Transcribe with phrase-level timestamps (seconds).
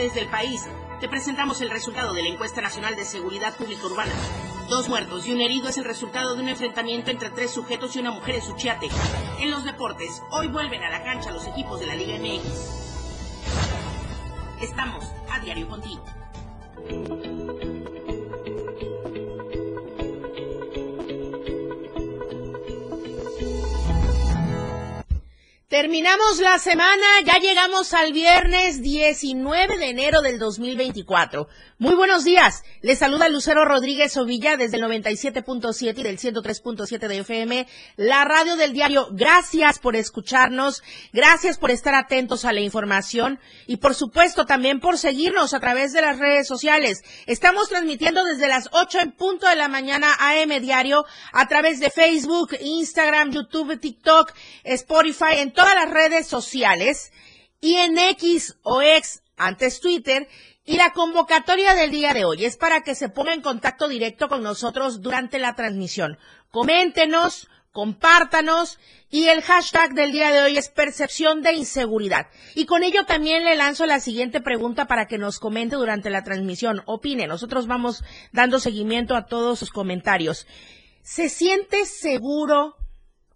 [0.00, 0.66] ciudades del país.
[1.00, 4.12] Te presentamos el resultado de la encuesta nacional de seguridad pública urbana.
[4.68, 7.98] Dos muertos y un herido es el resultado de un enfrentamiento entre tres sujetos y
[7.98, 8.88] una mujer en Suchiate.
[9.40, 12.79] En los deportes, hoy vuelven a la cancha los equipos de la Liga MX.
[26.10, 31.46] Terminamos la semana, ya llegamos al viernes 19 de enero del 2024.
[31.78, 32.64] Muy buenos días.
[32.82, 38.56] Les saluda Lucero Rodríguez Ovilla desde el 97.7 y del 103.7 de FM, la radio
[38.56, 39.08] del diario.
[39.10, 40.82] Gracias por escucharnos,
[41.12, 45.92] gracias por estar atentos a la información y por supuesto también por seguirnos a través
[45.92, 47.02] de las redes sociales.
[47.26, 51.90] Estamos transmitiendo desde las 8 en punto de la mañana AM Diario a través de
[51.90, 54.32] Facebook, Instagram, YouTube, TikTok,
[54.64, 57.12] Spotify, en todas las redes sociales
[57.60, 60.28] y en X o X antes Twitter
[60.64, 64.28] y la convocatoria del día de hoy es para que se ponga en contacto directo
[64.28, 66.18] con nosotros durante la transmisión.
[66.50, 68.78] Coméntenos, compártanos
[69.10, 72.26] y el hashtag del día de hoy es percepción de inseguridad.
[72.54, 76.24] Y con ello también le lanzo la siguiente pregunta para que nos comente durante la
[76.24, 76.82] transmisión.
[76.86, 80.46] Opine, nosotros vamos dando seguimiento a todos sus comentarios.
[81.02, 82.76] ¿Se siente seguro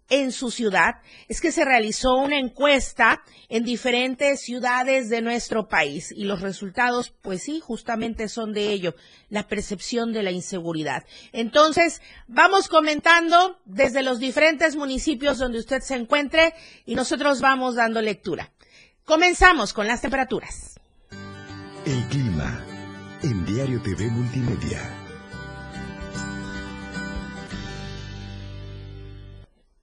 [0.09, 0.95] en su ciudad
[1.27, 7.13] es que se realizó una encuesta en diferentes ciudades de nuestro país y los resultados,
[7.21, 8.95] pues sí, justamente son de ello,
[9.29, 11.03] la percepción de la inseguridad.
[11.31, 16.53] Entonces, vamos comentando desde los diferentes municipios donde usted se encuentre
[16.85, 18.51] y nosotros vamos dando lectura.
[19.05, 20.79] Comenzamos con las temperaturas.
[21.85, 22.65] El clima
[23.21, 25.04] en Diario TV Multimedia.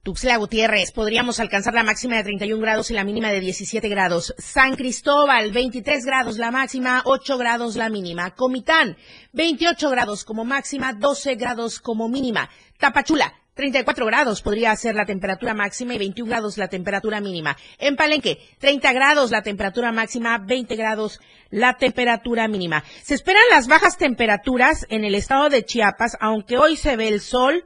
[0.03, 4.35] Tuxtla Gutiérrez, podríamos alcanzar la máxima de 31 grados y la mínima de 17 grados.
[4.37, 8.31] San Cristóbal, 23 grados la máxima, 8 grados la mínima.
[8.35, 8.97] Comitán,
[9.31, 12.49] 28 grados como máxima, 12 grados como mínima.
[12.77, 17.55] Tapachula, 34 grados podría ser la temperatura máxima y 21 grados la temperatura mínima.
[17.77, 22.83] En Palenque, 30 grados la temperatura máxima, 20 grados la temperatura mínima.
[23.03, 27.21] Se esperan las bajas temperaturas en el estado de Chiapas, aunque hoy se ve el
[27.21, 27.63] sol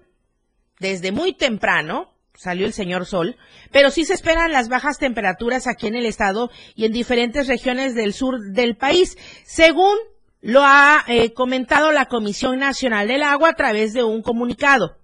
[0.80, 3.36] desde muy temprano, salió el señor Sol,
[3.72, 7.96] pero sí se esperan las bajas temperaturas aquí en el estado y en diferentes regiones
[7.96, 9.98] del sur del país, según
[10.42, 14.98] lo ha eh, comentado la Comisión Nacional del Agua a través de un comunicado.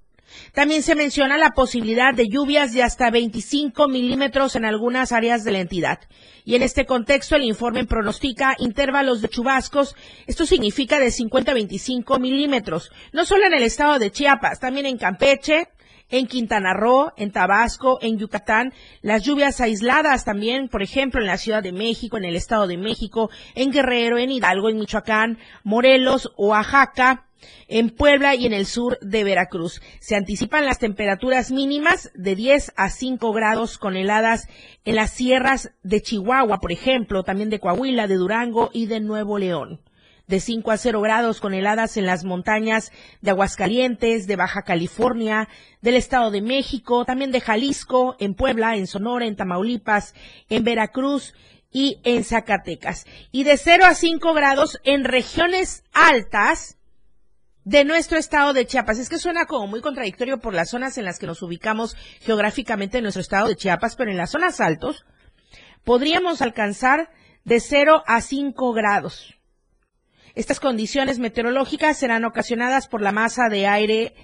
[0.54, 5.52] También se menciona la posibilidad de lluvias de hasta 25 milímetros en algunas áreas de
[5.52, 6.00] la entidad.
[6.46, 9.96] Y en este contexto, el informe pronostica intervalos de chubascos.
[10.28, 12.92] Esto significa de 50 a 25 milímetros.
[13.12, 15.70] No solo en el estado de Chiapas, también en Campeche,
[16.14, 21.40] en Quintana Roo, en Tabasco, en Yucatán, las lluvias aisladas también, por ejemplo, en la
[21.40, 26.32] Ciudad de México, en el Estado de México, en Guerrero, en Hidalgo, en Michoacán, Morelos,
[26.38, 27.26] Oaxaca,
[27.68, 29.82] en Puebla y en el sur de Veracruz.
[30.02, 34.48] Se anticipan las temperaturas mínimas de 10 a 5 grados con heladas
[34.86, 39.40] en las sierras de Chihuahua, por ejemplo, también de Coahuila, de Durango y de Nuevo
[39.40, 39.80] León
[40.28, 42.92] de 5 a 0 grados con heladas en las montañas
[43.22, 45.50] de Aguascalientes, de Baja California,
[45.82, 50.14] del Estado de México, también de Jalisco, en Puebla, en Sonora, en Tamaulipas,
[50.50, 51.34] en Veracruz
[51.72, 53.06] y en Zacatecas.
[53.32, 56.78] Y de 0 a 5 grados en regiones altas
[57.66, 59.00] de nuestro estado de Chiapas.
[59.00, 62.98] Es que suena como muy contradictorio por las zonas en las que nos ubicamos geográficamente
[62.98, 65.06] en nuestro estado de Chiapas, pero en las zonas altos
[65.84, 67.10] podríamos alcanzar
[67.44, 69.36] de 0 a 5 grados.
[70.36, 74.16] Estas condiciones meteorológicas serán ocasionadas por la masa de aire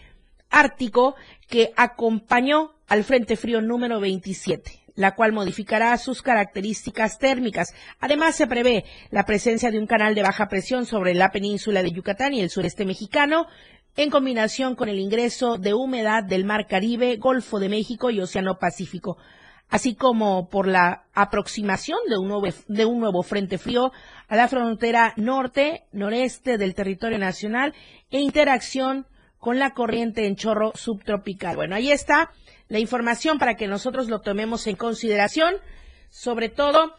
[0.50, 1.16] ártico
[1.48, 7.74] que acompañó al Frente Frío número 27 la cual modificará sus características térmicas.
[8.02, 11.92] Además, se prevé la presencia de un canal de baja presión sobre la península de
[11.92, 13.48] Yucatán y el sureste mexicano,
[13.96, 18.60] en combinación con el ingreso de humedad del Mar Caribe, Golfo de México y Océano
[18.60, 19.18] Pacífico
[19.70, 23.92] así como por la aproximación de un, nuevo, de un nuevo frente frío
[24.28, 27.74] a la frontera norte, noreste del territorio nacional
[28.10, 29.06] e interacción
[29.38, 31.56] con la corriente en chorro subtropical.
[31.56, 32.32] Bueno, ahí está
[32.68, 35.56] la información para que nosotros lo tomemos en consideración,
[36.10, 36.96] sobre todo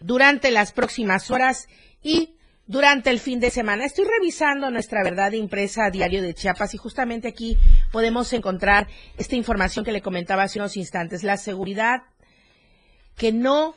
[0.00, 1.68] durante las próximas horas
[2.02, 2.37] y
[2.68, 3.84] durante el fin de semana.
[3.84, 7.58] Estoy revisando nuestra verdad impresa diario de Chiapas y justamente aquí
[7.90, 8.86] podemos encontrar
[9.16, 12.02] esta información que le comentaba hace unos instantes, la seguridad
[13.16, 13.74] que no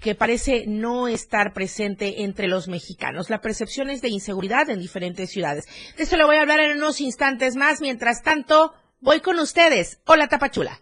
[0.00, 3.30] que parece no estar presente entre los mexicanos.
[3.30, 5.66] La percepción es de inseguridad en diferentes ciudades.
[5.96, 7.80] De eso le voy a hablar en unos instantes más.
[7.80, 10.00] Mientras tanto, voy con ustedes.
[10.04, 10.80] Hola, Tapachula.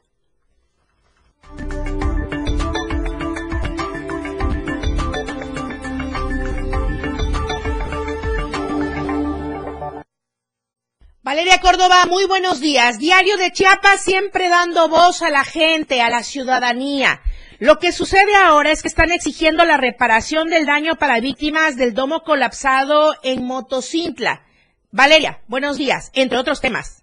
[11.30, 12.98] Valeria Córdoba, muy buenos días.
[12.98, 17.20] Diario de Chiapas siempre dando voz a la gente, a la ciudadanía.
[17.60, 21.94] Lo que sucede ahora es que están exigiendo la reparación del daño para víctimas del
[21.94, 24.42] domo colapsado en Motocintla.
[24.90, 27.00] Valeria, buenos días, entre otros temas.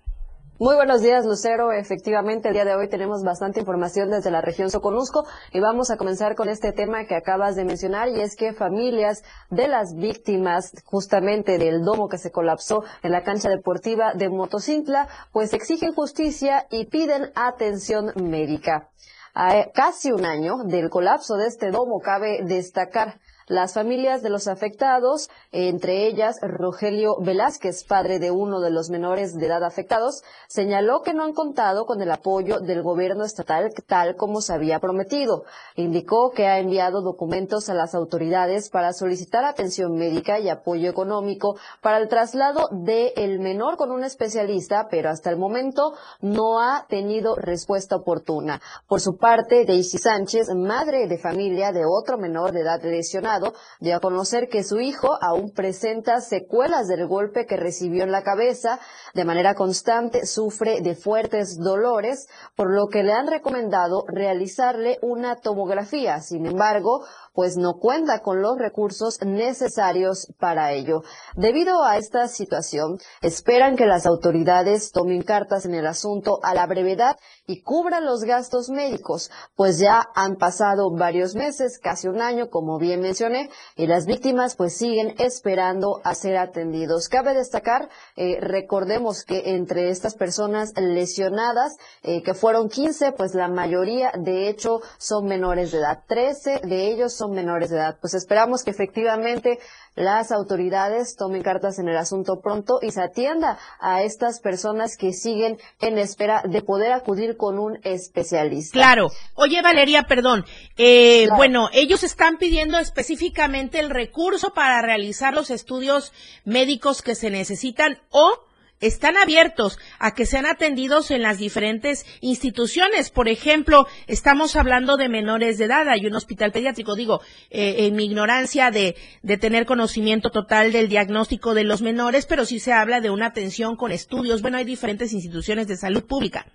[0.59, 1.71] Muy buenos días, Lucero.
[1.71, 5.23] Efectivamente, el día de hoy tenemos bastante información desde la región Soconusco
[5.53, 9.23] y vamos a comenzar con este tema que acabas de mencionar y es que familias
[9.51, 15.07] de las víctimas justamente del domo que se colapsó en la cancha deportiva de Motocintla,
[15.31, 18.89] pues exigen justicia y piden atención médica.
[19.35, 24.47] A casi un año del colapso de este domo, cabe destacar las familias de los
[24.47, 31.01] afectados, entre ellas Rogelio Velázquez, padre de uno de los menores de edad afectados, señaló
[31.01, 35.43] que no han contado con el apoyo del gobierno estatal tal como se había prometido.
[35.75, 41.55] Indicó que ha enviado documentos a las autoridades para solicitar atención médica y apoyo económico
[41.81, 47.35] para el traslado del menor con un especialista, pero hasta el momento no ha tenido
[47.35, 48.61] respuesta oportuna.
[48.87, 53.36] Por su parte, Daisy Sánchez, madre de familia de otro menor de edad lesionado,
[53.79, 58.23] dio a conocer que su hijo aún presenta secuelas del golpe que recibió en la
[58.23, 58.79] cabeza.
[59.13, 65.35] De manera constante sufre de fuertes dolores, por lo que le han recomendado realizarle una
[65.35, 66.21] tomografía.
[66.21, 67.05] Sin embargo,
[67.37, 71.03] pues no cuenta con los recursos necesarios para ello.
[71.35, 76.65] Debido a esta situación, esperan que las autoridades tomen cartas en el asunto a la
[76.65, 82.49] brevedad y cubran los gastos médicos, pues ya han pasado varios meses, casi un año,
[82.49, 87.07] como bien mencioné, y las víctimas pues siguen esperando a ser atendidos.
[87.07, 93.47] Cabe destacar, eh, recordemos que entre estas personas lesionadas, eh, que fueron 15, pues la
[93.47, 96.03] mayoría de hecho son menores de edad.
[96.07, 97.97] 13 de ellos son menores de edad.
[97.99, 99.59] Pues esperamos que efectivamente
[99.95, 105.13] las autoridades tomen cartas en el asunto pronto y se atienda a estas personas que
[105.13, 108.73] siguen en espera de poder acudir con un especialista.
[108.73, 109.07] Claro.
[109.35, 110.45] Oye, Valeria, perdón.
[110.77, 116.13] Eh, Bueno, ellos están pidiendo específicamente el recurso para realizar los estudios
[116.45, 118.31] médicos que se necesitan o
[118.79, 123.09] están abiertos a que sean atendidos en las diferentes instituciones.
[123.09, 125.87] Por ejemplo, estamos hablando de menores de edad.
[125.89, 126.95] Hay un hospital pediátrico.
[126.95, 132.25] Digo, eh, en mi ignorancia de, de tener conocimiento total del diagnóstico de los menores,
[132.25, 134.41] pero sí se habla de una atención con estudios.
[134.41, 136.45] Bueno, hay diferentes instituciones de salud pública.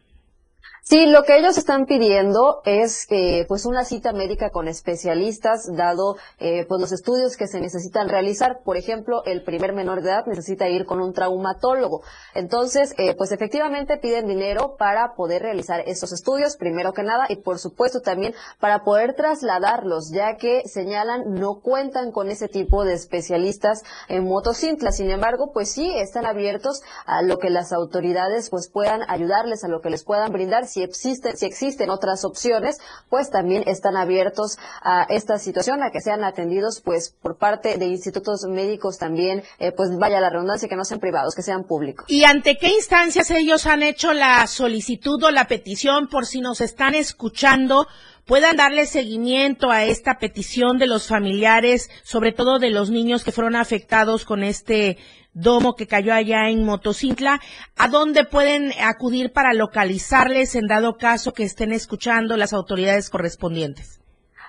[0.84, 6.16] Sí, lo que ellos están pidiendo es eh, pues una cita médica con especialistas, dado
[6.40, 8.62] eh, pues los estudios que se necesitan realizar.
[8.64, 12.02] Por ejemplo, el primer menor de edad necesita ir con un traumatólogo.
[12.34, 17.36] Entonces, eh, pues efectivamente piden dinero para poder realizar esos estudios, primero que nada, y
[17.36, 22.94] por supuesto también para poder trasladarlos, ya que señalan no cuentan con ese tipo de
[22.94, 24.90] especialistas en motocintla.
[24.90, 29.68] Sin embargo, pues sí están abiertos a lo que las autoridades pues puedan ayudarles, a
[29.68, 32.78] lo que les puedan brindar si existen, si existen otras opciones,
[33.10, 37.86] pues también están abiertos a esta situación, a que sean atendidos pues por parte de
[37.86, 42.06] institutos médicos también, eh, pues vaya la redundancia, que no sean privados, que sean públicos.
[42.08, 46.60] ¿Y ante qué instancias ellos han hecho la solicitud o la petición por si nos
[46.60, 47.86] están escuchando?
[48.26, 53.32] Puedan darle seguimiento a esta petición de los familiares, sobre todo de los niños que
[53.32, 54.98] fueron afectados con este
[55.34, 57.40] domo que cayó allá en Motocintla,
[57.76, 64.01] ¿a dónde pueden acudir para localizarles en dado caso que estén escuchando las autoridades correspondientes?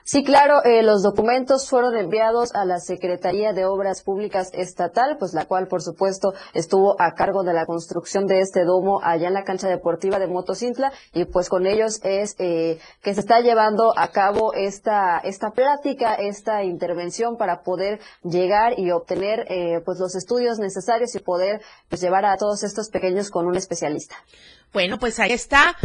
[0.05, 5.33] Sí, claro, eh, los documentos fueron enviados a la Secretaría de Obras Públicas Estatal, pues
[5.33, 9.33] la cual, por supuesto, estuvo a cargo de la construcción de este domo allá en
[9.33, 13.97] la cancha deportiva de Motocintla y pues con ellos es eh, que se está llevando
[13.97, 20.15] a cabo esta esta plática, esta intervención para poder llegar y obtener eh, pues los
[20.15, 24.15] estudios necesarios y poder pues, llevar a todos estos pequeños con un especialista.
[24.73, 25.77] Bueno, pues ahí está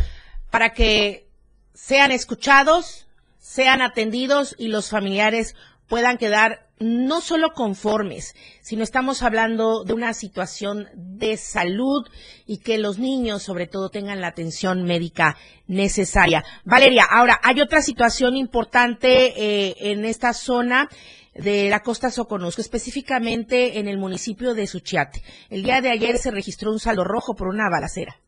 [0.51, 1.29] para que
[1.73, 3.08] sean escuchados
[3.49, 10.13] sean atendidos y los familiares puedan quedar no solo conformes, sino estamos hablando de una
[10.13, 12.07] situación de salud
[12.47, 16.45] y que los niños sobre todo tengan la atención médica necesaria.
[16.67, 20.91] Valeria, ahora hay otra situación importante eh, en esta zona
[21.35, 25.23] de la costa Soconusco, específicamente en el municipio de Suchiate.
[25.49, 28.21] El día de ayer se registró un saldo rojo por una balacera.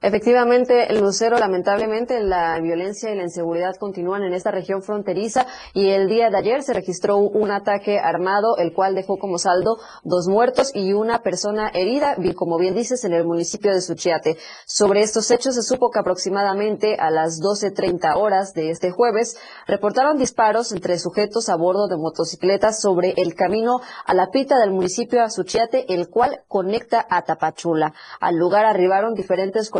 [0.00, 6.06] Efectivamente, Lucero, lamentablemente la violencia y la inseguridad continúan en esta región fronteriza y el
[6.06, 10.70] día de ayer se registró un ataque armado, el cual dejó como saldo dos muertos
[10.72, 14.36] y una persona herida, como bien dices, en el municipio de Suchiate.
[14.66, 19.36] Sobre estos hechos se supo que aproximadamente a las 12.30 horas de este jueves
[19.66, 24.70] reportaron disparos entre sujetos a bordo de motocicletas sobre el camino a la pita del
[24.70, 27.94] municipio de Suchiate, el cual conecta a Tapachula.
[28.20, 29.70] Al lugar arribaron diferentes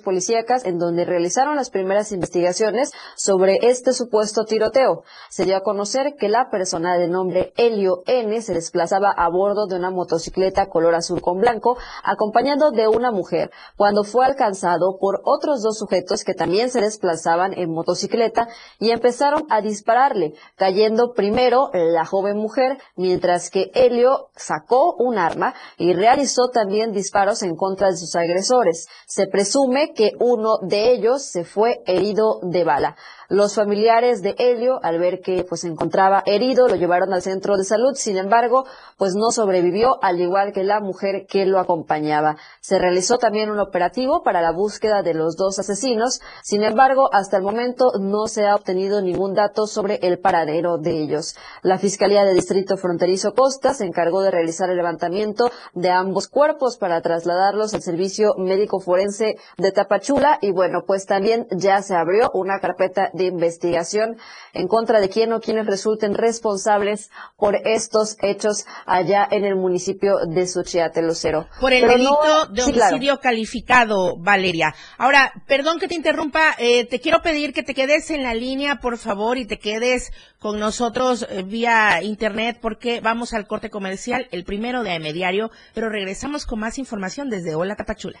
[0.00, 5.04] policíacas en donde realizaron las primeras investigaciones sobre este supuesto tiroteo.
[5.30, 9.66] Se dio a conocer que la persona de nombre Helio N se desplazaba a bordo
[9.66, 15.20] de una motocicleta color azul con blanco, acompañado de una mujer, cuando fue alcanzado por
[15.24, 21.70] otros dos sujetos que también se desplazaban en motocicleta y empezaron a dispararle, cayendo primero
[21.72, 27.88] la joven mujer, mientras que Helio sacó un arma y realizó también disparos en contra
[27.88, 28.86] de sus agresores.
[29.06, 32.94] Se presume que uno de ellos se fue herido de bala.
[33.32, 37.56] Los familiares de Helio, al ver que pues se encontraba herido, lo llevaron al centro
[37.56, 37.94] de salud.
[37.94, 38.66] Sin embargo,
[38.98, 42.36] pues no sobrevivió, al igual que la mujer que lo acompañaba.
[42.60, 46.20] Se realizó también un operativo para la búsqueda de los dos asesinos.
[46.42, 51.00] Sin embargo, hasta el momento no se ha obtenido ningún dato sobre el paradero de
[51.00, 51.34] ellos.
[51.62, 56.76] La Fiscalía de Distrito Fronterizo Costa se encargó de realizar el levantamiento de ambos cuerpos
[56.76, 62.30] para trasladarlos al Servicio Médico Forense de Tapachula y bueno, pues también ya se abrió
[62.34, 64.16] una carpeta de investigación
[64.52, 70.16] en contra de quién o quienes resulten responsables por estos hechos allá en el municipio
[70.26, 71.48] de Suchiate, Lucero.
[71.60, 74.74] Por el delito de homicidio calificado, Valeria.
[74.98, 78.76] Ahora, perdón que te interrumpa, eh, te quiero pedir que te quedes en la línea,
[78.76, 84.28] por favor, y te quedes con nosotros eh, vía internet porque vamos al corte comercial,
[84.32, 88.20] el primero de AM Diario, pero regresamos con más información desde Hola Tapachula.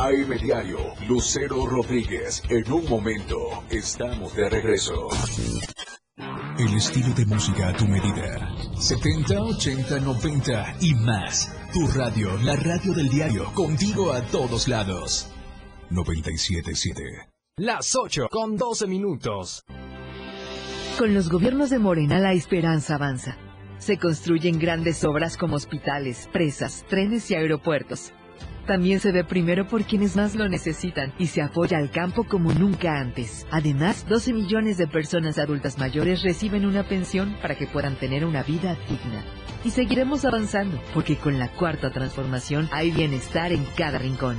[0.00, 2.42] AM Diario, Lucero Rodríguez.
[2.48, 3.36] En un momento,
[3.68, 4.94] estamos de regreso.
[6.58, 8.48] El estilo de música a tu medida.
[8.78, 11.54] 70, 80, 90 y más.
[11.74, 15.30] Tu radio, la radio del diario, contigo a todos lados.
[15.90, 17.02] 977.
[17.58, 19.64] Las 8 con 12 minutos.
[20.98, 23.36] Con los gobiernos de Morena la esperanza avanza.
[23.76, 28.14] Se construyen grandes obras como hospitales, presas, trenes y aeropuertos
[28.70, 32.52] también se ve primero por quienes más lo necesitan y se apoya al campo como
[32.52, 33.44] nunca antes.
[33.50, 38.44] Además, 12 millones de personas adultas mayores reciben una pensión para que puedan tener una
[38.44, 39.24] vida digna.
[39.64, 44.38] Y seguiremos avanzando, porque con la cuarta transformación hay bienestar en cada rincón.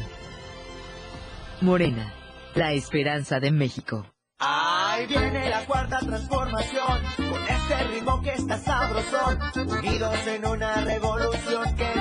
[1.60, 2.14] Morena,
[2.56, 4.06] la esperanza de México.
[4.40, 9.40] Ahí viene la cuarta transformación, con este ritmo que está sabrosón,
[9.78, 12.01] unidos en una revolución que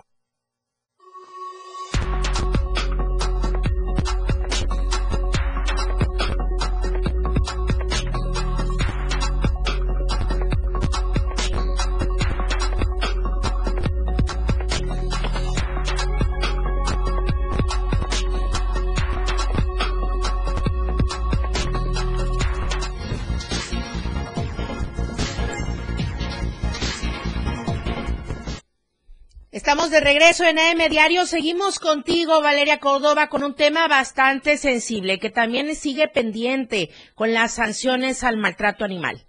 [30.01, 31.25] Regreso en AM Diario.
[31.25, 37.53] Seguimos contigo, Valeria Córdoba, con un tema bastante sensible que también sigue pendiente con las
[37.53, 39.27] sanciones al maltrato animal.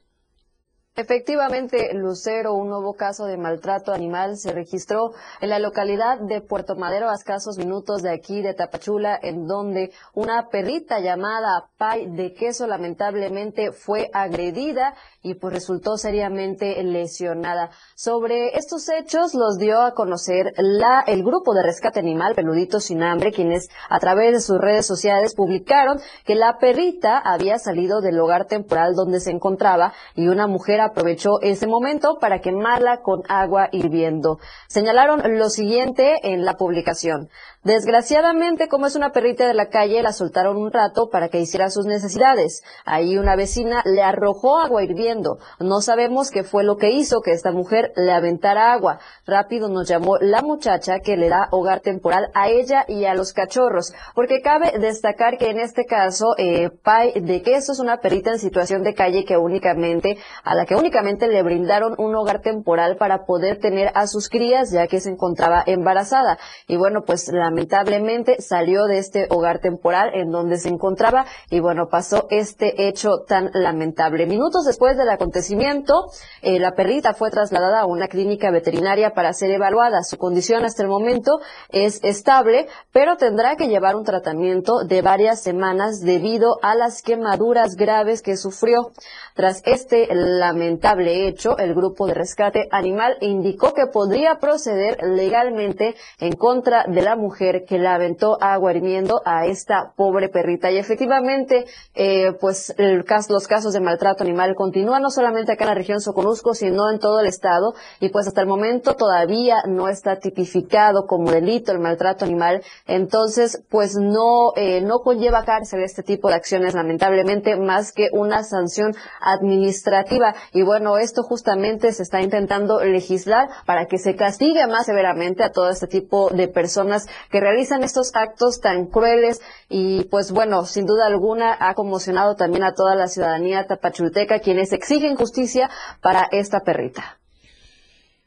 [0.95, 6.77] Efectivamente, Lucero, un nuevo caso de maltrato animal se registró en la localidad de Puerto
[6.77, 12.35] Madero, a escasos minutos de aquí de Tapachula, en donde una perrita llamada Pai de
[12.35, 17.71] Queso lamentablemente fue agredida y pues resultó seriamente lesionada.
[17.95, 23.03] Sobre estos hechos los dio a conocer la, el grupo de rescate animal Peludito Sin
[23.03, 28.19] Hambre, quienes a través de sus redes sociales publicaron que la perrita había salido del
[28.19, 33.69] hogar temporal donde se encontraba y una mujer aprovechó ese momento para quemarla con agua
[33.71, 34.39] hirviendo.
[34.69, 37.29] Señalaron lo siguiente en la publicación.
[37.65, 41.71] Desgraciadamente, como es una perrita de la calle, la soltaron un rato para que hiciera
[41.71, 42.65] sus necesidades.
[42.85, 45.39] Ahí una vecina le arrojó agua hirviendo.
[45.61, 48.99] No sabemos qué fue lo que hizo que esta mujer le aventara agua.
[49.27, 53.33] Rápido nos llamó la muchacha que le da hogar temporal a ella y a los
[53.33, 53.93] cachorros.
[54.17, 58.41] Porque cabe destacar que en este caso, eh, Pai de Queso es una perrita en
[58.41, 63.25] situación de calle que únicamente, a la que únicamente le brindaron un hogar temporal para
[63.25, 66.39] poder tener a sus crías ya que se encontraba embarazada.
[66.67, 71.89] Y bueno, pues lamentablemente salió de este hogar temporal en donde se encontraba y bueno,
[71.91, 74.27] pasó este hecho tan lamentable.
[74.27, 76.07] Minutos después del acontecimiento,
[76.41, 80.03] eh, la perrita fue trasladada a una clínica veterinaria para ser evaluada.
[80.03, 85.43] Su condición hasta el momento es estable, pero tendrá que llevar un tratamiento de varias
[85.43, 88.93] semanas debido a las quemaduras graves que sufrió.
[89.35, 96.33] Tras este lamentable hecho, el grupo de rescate animal indicó que podría proceder legalmente en
[96.33, 100.71] contra de la mujer que la aventó agua hirviendo a esta pobre perrita.
[100.71, 105.75] Y efectivamente, eh, pues los casos de maltrato animal continúan no solamente acá en la
[105.75, 107.75] región Soconusco, sino en todo el estado.
[108.01, 112.63] Y pues hasta el momento todavía no está tipificado como delito el maltrato animal.
[112.87, 118.43] Entonces, pues no, eh, no conlleva cárcel este tipo de acciones, lamentablemente, más que una
[118.45, 120.35] sanción administrativa.
[120.53, 125.51] Y bueno, esto justamente se está intentando legislar para que se castigue más severamente a
[125.51, 130.85] todo este tipo de personas que realizan estos actos tan crueles y pues bueno, sin
[130.87, 136.61] duda alguna ha conmocionado también a toda la ciudadanía tapachulteca quienes exigen justicia para esta
[136.61, 137.19] perrita.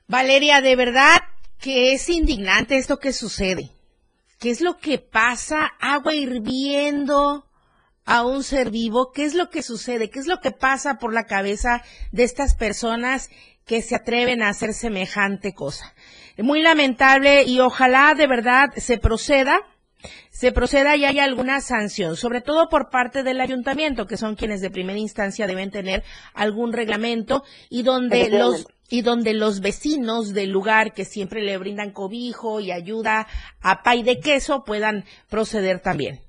[0.08, 1.22] Valeria, de verdad
[1.60, 3.70] que es indignante esto que sucede.
[4.40, 5.72] ¿Qué es lo que pasa?
[5.80, 7.46] Agua hirviendo,
[8.06, 10.10] a un ser vivo, ¿qué es lo que sucede?
[10.10, 13.30] ¿Qué es lo que pasa por la cabeza de estas personas
[13.66, 15.94] que se atreven a hacer semejante cosa?
[16.38, 19.60] Muy lamentable y ojalá de verdad se proceda
[20.30, 24.62] se proceda y haya alguna sanción, sobre todo por parte del ayuntamiento, que son quienes
[24.62, 30.52] de primera instancia deben tener algún reglamento y donde los y donde los vecinos del
[30.52, 33.28] lugar que siempre le brindan cobijo y ayuda
[33.62, 36.25] a pay de queso puedan proceder también.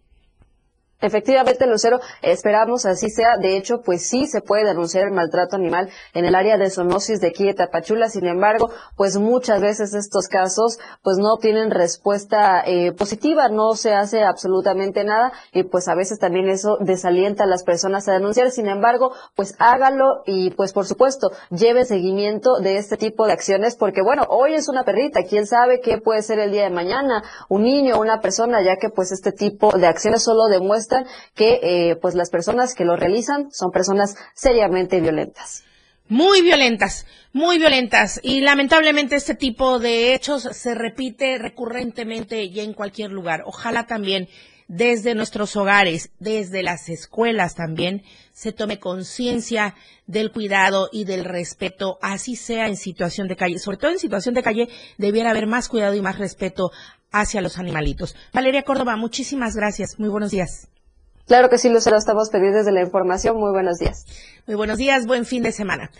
[0.99, 3.37] Efectivamente, Lucero, esperamos así sea.
[3.37, 7.21] De hecho, pues sí se puede denunciar el maltrato animal en el área de zoonosis
[7.21, 8.09] de aquí de Tapachula.
[8.09, 13.93] Sin embargo, pues muchas veces estos casos pues no tienen respuesta eh, positiva, no se
[13.93, 18.51] hace absolutamente nada y pues a veces también eso desalienta a las personas a denunciar.
[18.51, 23.77] Sin embargo, pues hágalo y pues por supuesto lleve seguimiento de este tipo de acciones
[23.77, 27.23] porque bueno, hoy es una perrita, quién sabe qué puede ser el día de mañana,
[27.51, 30.86] un niño, una persona, ya que pues este tipo de acciones solo demuestra
[31.35, 35.65] que eh, pues las personas que lo realizan son personas seriamente violentas.
[36.09, 38.21] Muy violentas, muy violentas.
[38.23, 43.43] Y lamentablemente este tipo de hechos se repite recurrentemente y en cualquier lugar.
[43.45, 44.29] Ojalá también
[44.69, 49.75] desde nuestros hogares, desde las escuelas también, se tome conciencia
[50.07, 53.59] del cuidado y del respeto, así sea en situación de calle.
[53.59, 54.69] Sobre todo en situación de calle
[54.99, 56.71] debiera haber más cuidado y más respeto
[57.13, 58.15] hacia los animalitos.
[58.33, 59.99] Valeria Córdoba, muchísimas gracias.
[59.99, 60.69] Muy buenos días.
[61.27, 63.37] Claro que sí, Lucero, estamos pendientes de la información.
[63.37, 64.07] Muy buenos días.
[64.47, 65.91] Muy buenos días, buen fin de semana.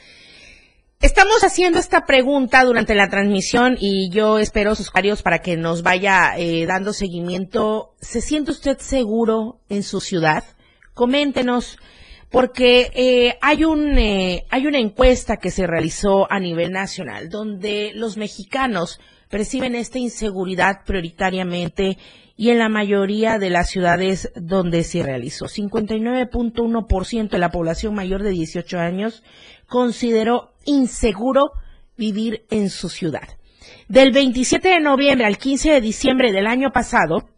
[1.01, 5.83] Estamos haciendo esta pregunta durante la transmisión y yo espero sus comentarios para que nos
[5.83, 7.95] vaya eh, dando seguimiento.
[8.01, 10.45] ¿Se siente usted seguro en su ciudad?
[10.95, 11.77] Coméntenos,
[12.31, 17.91] porque eh, hay, un, eh, hay una encuesta que se realizó a nivel nacional donde
[17.95, 21.99] los mexicanos perciben esta inseguridad prioritariamente
[22.37, 25.47] y en la mayoría de las ciudades donde se realizó.
[25.47, 29.23] 59.1% de la población mayor de 18 años
[29.67, 31.53] consideró inseguro
[31.97, 33.29] vivir en su ciudad.
[33.89, 37.29] Del 27 de noviembre al 15 de diciembre del año pasado,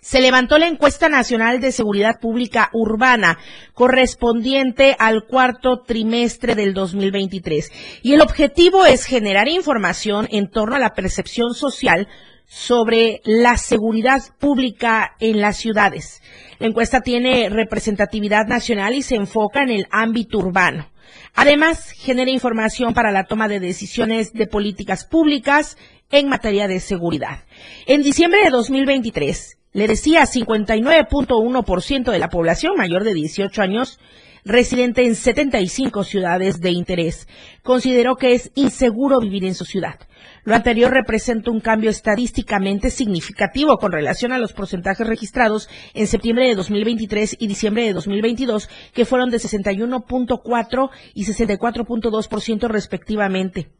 [0.00, 3.38] se levantó la encuesta nacional de seguridad pública urbana
[3.74, 7.70] correspondiente al cuarto trimestre del 2023
[8.02, 12.08] y el objetivo es generar información en torno a la percepción social
[12.50, 16.20] sobre la seguridad pública en las ciudades.
[16.58, 20.90] La encuesta tiene representatividad nacional y se enfoca en el ámbito urbano.
[21.36, 25.78] Además, genera información para la toma de decisiones de políticas públicas
[26.10, 27.44] en materia de seguridad.
[27.86, 34.00] En diciembre de 2023, le decía 59.1% de la población mayor de 18 años
[34.44, 37.28] residente en 75 ciudades de interés,
[37.62, 40.00] consideró que es inseguro vivir en su ciudad.
[40.44, 46.46] Lo anterior representa un cambio estadísticamente significativo con relación a los porcentajes registrados en septiembre
[46.46, 53.79] de 2023 y diciembre de 2022, que fueron de 61.4 y 64.2% respectivamente.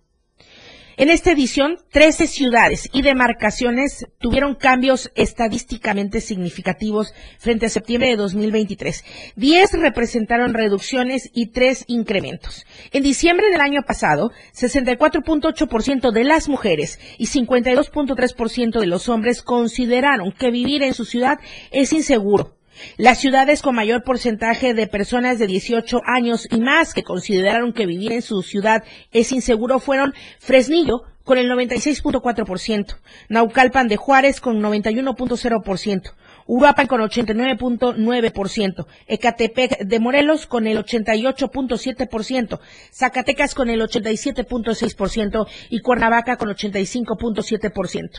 [1.01, 8.17] En esta edición, 13 ciudades y demarcaciones tuvieron cambios estadísticamente significativos frente a septiembre de
[8.17, 9.03] 2023.
[9.35, 12.67] 10 representaron reducciones y 3 incrementos.
[12.93, 20.33] En diciembre del año pasado, 64.8% de las mujeres y 52.3% de los hombres consideraron
[20.33, 21.39] que vivir en su ciudad
[21.71, 22.60] es inseguro
[22.97, 27.87] las ciudades con mayor porcentaje de personas de 18 años y más que consideraron que
[27.87, 32.97] vivir en su ciudad es inseguro fueron Fresnillo con el 96.4%,
[33.29, 36.13] Naucalpan de Juárez con 91.0%,
[36.47, 42.59] Uruapan con 89.9%, Ecatepec de Morelos con el 88.7%,
[42.93, 48.11] Zacatecas con el 87.6% y Cuernavaca con 85.7%.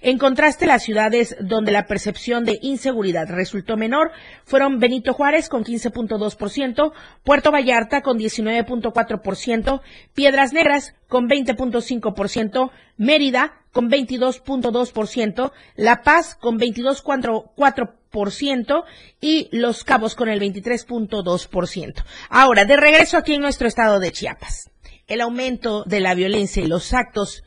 [0.00, 4.12] En contraste, las ciudades donde la percepción de inseguridad resultó menor
[4.44, 6.92] fueron Benito Juárez con 15.2%,
[7.24, 9.80] Puerto Vallarta con 19.4%,
[10.14, 18.84] Piedras Negras con 20.5%, Mérida con 22.2%, La Paz con 22.4%
[19.20, 22.04] y Los Cabos con el 23.2%.
[22.30, 24.70] Ahora, de regreso aquí en nuestro estado de Chiapas.
[25.06, 27.44] El aumento de la violencia y los actos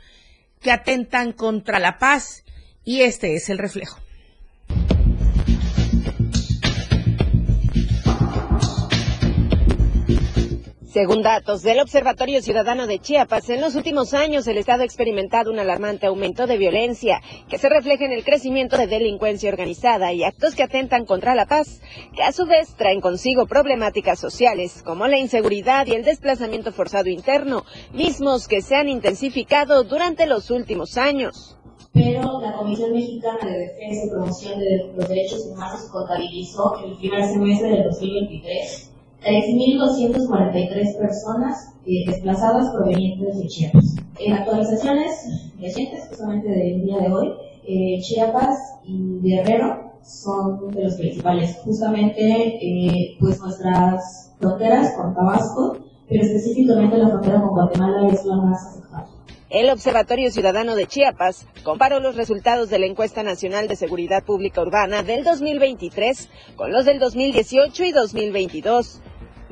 [0.61, 2.40] que atentan contra la paz
[2.83, 3.99] y este es el reflejo.
[10.91, 15.49] Según datos del Observatorio Ciudadano de Chiapas, en los últimos años el Estado ha experimentado
[15.49, 20.25] un alarmante aumento de violencia que se refleja en el crecimiento de delincuencia organizada y
[20.25, 21.79] actos que atentan contra la paz,
[22.13, 27.07] que a su vez traen consigo problemáticas sociales como la inseguridad y el desplazamiento forzado
[27.07, 27.63] interno,
[27.93, 31.57] mismos que se han intensificado durante los últimos años
[31.93, 36.97] pero la Comisión Mexicana de Defensa y Promoción de los Derechos Humanos contabilizó en el
[36.97, 43.95] primer semestre del 2023 3.243 personas eh, desplazadas provenientes de Chiapas.
[44.19, 45.11] En actualizaciones
[45.59, 47.31] recientes, justamente del día de hoy,
[47.67, 51.55] eh, Chiapas y Guerrero son de los principales.
[51.63, 55.77] Justamente, eh, pues nuestras fronteras con Tabasco,
[56.09, 59.07] pero específicamente la frontera con Guatemala es la más afectada.
[59.51, 64.61] El Observatorio Ciudadano de Chiapas comparó los resultados de la Encuesta Nacional de Seguridad Pública
[64.61, 69.01] Urbana del 2023 con los del 2018 y 2022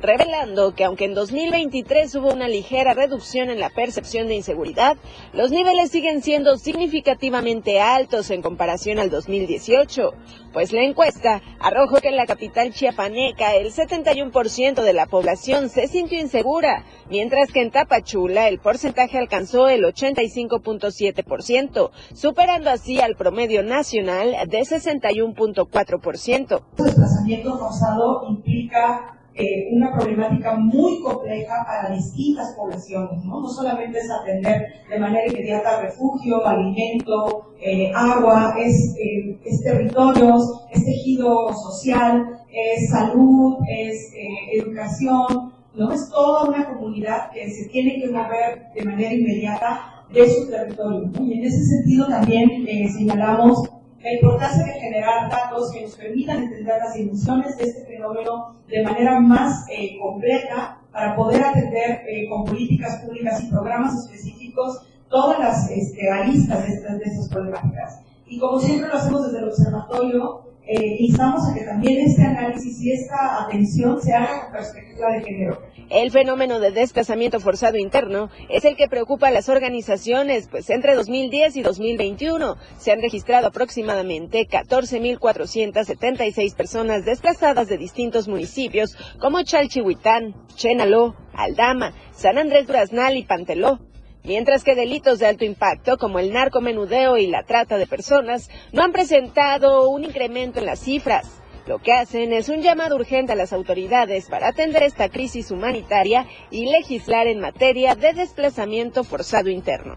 [0.02, 4.96] revelando que aunque en 2023 hubo una ligera reducción en la percepción de inseguridad,
[5.32, 10.12] los niveles siguen siendo significativamente altos en comparación al 2018,
[10.52, 15.86] pues la encuesta arrojó que en la capital chiapaneca el 71% de la población se
[15.86, 23.62] sintió insegura, mientras que en Tapachula el porcentaje alcanzó el 85.7%, superando así al promedio
[23.62, 26.62] nacional de 61.4%.
[26.78, 33.40] El desplazamiento forzado implica eh, una problemática muy compleja para distintas poblaciones, ¿no?
[33.40, 40.42] No solamente es atender de manera inmediata refugio, alimento, eh, agua, es, eh, es, territorios,
[40.70, 42.22] es tejido social,
[42.52, 44.12] es salud, es
[44.52, 45.90] educación, ¿no?
[45.90, 51.10] Es toda una comunidad que se tiene que mover de manera inmediata de su territorio,
[51.18, 53.70] Y en ese sentido también señalamos
[54.02, 58.82] la importancia de generar datos que nos permitan entender las dimensiones de este fenómeno de
[58.82, 65.38] manera más eh, completa para poder atender eh, con políticas públicas y programas específicos todas
[65.38, 68.00] las este, aristas de estas, de estas problemáticas.
[68.26, 72.92] Y como siempre lo hacemos desde el observatorio, eh, a que también este análisis y
[72.92, 75.60] esta atención se haga con perspectiva de género.
[75.88, 80.94] El fenómeno de desplazamiento forzado interno es el que preocupa a las organizaciones, pues entre
[80.94, 90.36] 2010 y 2021 se han registrado aproximadamente 14.476 personas desplazadas de distintos municipios como Chalchihuitán,
[90.54, 93.89] Chenaló, Aldama, San Andrés Duraznal y Panteló
[94.24, 98.82] mientras que delitos de alto impacto como el narcomenudeo y la trata de personas no
[98.82, 101.40] han presentado un incremento en las cifras.
[101.66, 106.26] Lo que hacen es un llamado urgente a las autoridades para atender esta crisis humanitaria
[106.50, 109.96] y legislar en materia de desplazamiento forzado interno.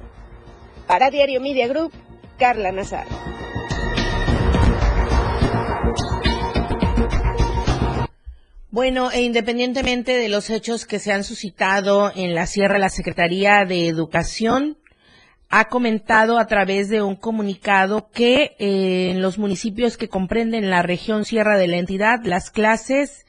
[0.88, 1.92] Para Diario Media Group,
[2.38, 3.08] Carla Nazar.
[8.74, 13.66] Bueno, e independientemente de los hechos que se han suscitado en la Sierra, la Secretaría
[13.66, 14.80] de Educación
[15.52, 20.82] ha comentado a través de un comunicado que eh, en los municipios que comprenden la
[20.82, 23.28] región Sierra de la entidad, las clases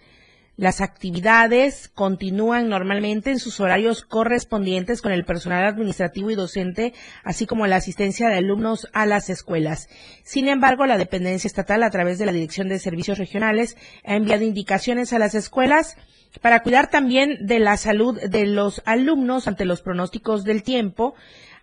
[0.56, 7.46] las actividades continúan normalmente en sus horarios correspondientes con el personal administrativo y docente, así
[7.46, 9.88] como la asistencia de alumnos a las escuelas.
[10.22, 14.44] Sin embargo, la dependencia estatal, a través de la Dirección de Servicios Regionales, ha enviado
[14.44, 15.96] indicaciones a las escuelas
[16.40, 21.14] para cuidar también de la salud de los alumnos ante los pronósticos del tiempo,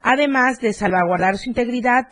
[0.01, 2.07] además de salvaguardar su integridad,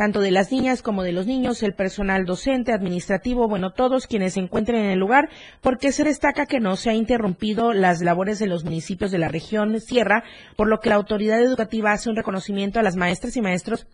[0.00, 4.32] tanto de las niñas como de los niños, el personal docente, administrativo, bueno, todos quienes
[4.32, 5.28] se encuentren en el lugar,
[5.60, 9.28] porque se destaca que no se ha interrumpido las labores de los municipios de la
[9.28, 10.24] región Sierra,
[10.56, 13.86] por lo que la autoridad educativa hace un reconocimiento a las maestras y maestros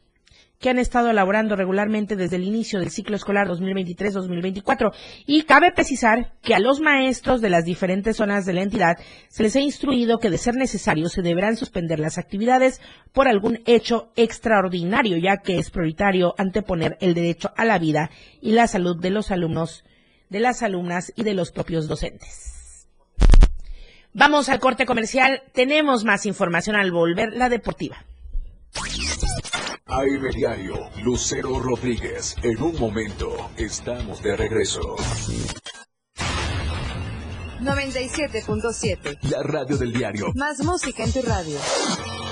[0.58, 4.92] que han estado elaborando regularmente desde el inicio del ciclo escolar 2023-2024.
[5.26, 8.96] Y cabe precisar que a los maestros de las diferentes zonas de la entidad
[9.28, 12.80] se les ha instruido que de ser necesario se deberán suspender las actividades
[13.12, 18.52] por algún hecho extraordinario, ya que es prioritario anteponer el derecho a la vida y
[18.52, 19.84] la salud de los alumnos,
[20.30, 22.88] de las alumnas y de los propios docentes.
[24.18, 25.42] Vamos al corte comercial.
[25.52, 28.06] Tenemos más información al volver la deportiva.
[29.88, 32.35] AM Diario, Lucero Rodríguez.
[32.42, 34.96] En un momento, estamos de regreso.
[37.61, 39.18] 97.7.
[39.31, 40.33] La radio del diario.
[40.35, 41.57] Más música en tu radio.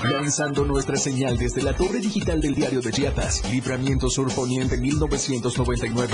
[0.03, 6.13] Lanzando nuestra señal desde la torre digital del diario de Chiapas, Libramiento Sur Poniente 1999.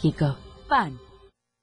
[0.01, 0.35] 一个
[0.67, 0.91] 半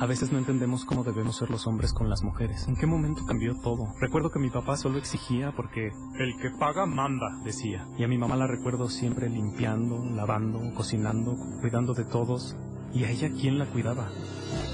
[0.00, 2.66] A veces no entendemos cómo debemos ser los hombres con las mujeres.
[2.66, 3.94] ¿En qué momento cambió todo?
[4.00, 7.86] Recuerdo que mi papá solo exigía porque el que paga manda, decía.
[7.96, 12.56] Y a mi mamá la recuerdo siempre limpiando, lavando, cocinando, cuidando de todos.
[12.92, 14.10] ¿Y a ella quién la cuidaba?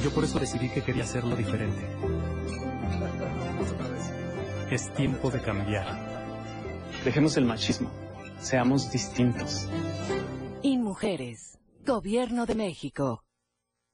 [0.03, 1.87] Yo por eso decidí que quería hacerlo diferente.
[4.71, 5.87] Es tiempo de cambiar.
[7.05, 7.91] Dejemos el machismo.
[8.41, 9.69] Seamos distintos.
[10.63, 11.59] Y mujeres.
[11.85, 13.23] Gobierno de México.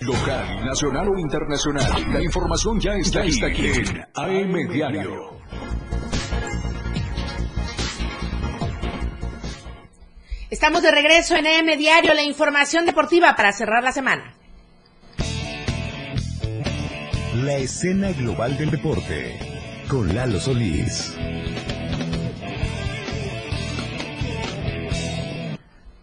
[0.00, 5.38] Local, nacional o internacional, la información ya está, está aquí en AM Diario.
[10.48, 14.34] Estamos de regreso en AM Diario, la información deportiva para cerrar la semana.
[17.34, 19.38] La escena global del deporte
[19.86, 21.14] con Lalo Solís.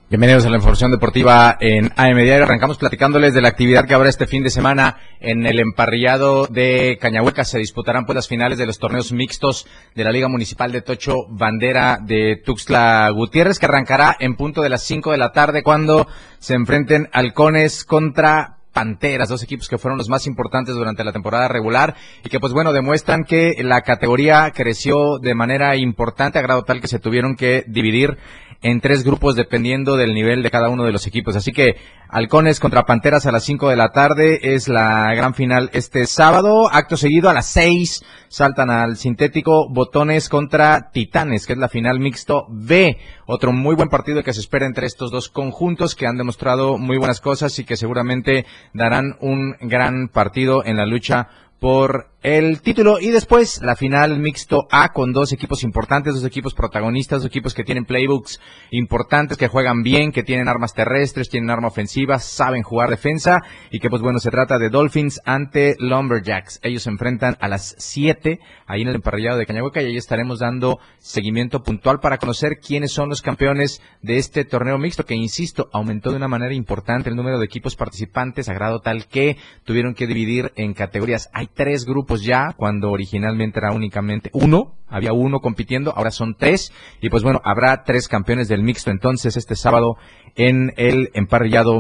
[0.10, 2.46] Bienvenidos a la información deportiva en AM Diario.
[2.46, 6.98] Arrancamos platicándoles de la actividad que habrá este fin de semana en el emparrillado de
[7.02, 7.44] Cañahueca.
[7.44, 11.28] Se disputarán pues las finales de los torneos mixtos de la Liga Municipal de Tocho
[11.28, 16.08] Bandera de Tuxtla Gutiérrez, que arrancará en punto de las 5 de la tarde cuando
[16.40, 21.48] se enfrenten halcones contra Panteras, dos equipos que fueron los más importantes durante la temporada
[21.48, 26.62] regular y que pues bueno demuestran que la categoría creció de manera importante a grado
[26.64, 28.20] tal que se tuvieron que dividir
[28.68, 31.38] en tres grupos dependiendo del nivel de cada uno de los equipos.
[31.38, 31.78] Así que
[32.10, 36.70] Halcones contra Panteras a las 5 de la tarde es la gran final este sábado.
[36.70, 42.00] Acto seguido a las 6 saltan al sintético Botones contra Titanes, que es la final
[42.02, 42.98] mixto B.
[43.26, 46.98] Otro muy buen partido que se espera entre estos dos conjuntos que han demostrado muy
[46.98, 53.00] buenas cosas y que seguramente darán un gran partido en la lucha por el título
[53.00, 57.54] y después la final mixto A con dos equipos importantes, dos equipos protagonistas, dos equipos
[57.54, 58.40] que tienen playbooks
[58.72, 63.40] importantes, que juegan bien, que tienen armas terrestres, tienen arma ofensiva, saben jugar defensa
[63.72, 66.60] y que pues bueno, se trata de Dolphins ante Lumberjacks.
[66.64, 70.40] Ellos se enfrentan a las 7 ahí en el emparrillado de Cañahueca y ahí estaremos
[70.40, 75.70] dando seguimiento puntual para conocer quiénes son los campeones de este torneo mixto que insisto,
[75.74, 79.96] aumentó de una manera importante el número de equipos participantes a grado tal que tuvieron
[79.96, 81.30] que dividir en categorías.
[81.34, 86.72] Hay tres grupos ya, cuando originalmente era únicamente uno, había uno compitiendo, ahora son tres,
[87.02, 89.98] y pues bueno, habrá tres campeones del mixto entonces este sábado
[90.36, 91.80] en el emparrillado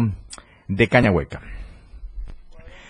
[0.67, 1.56] de Cañahueca.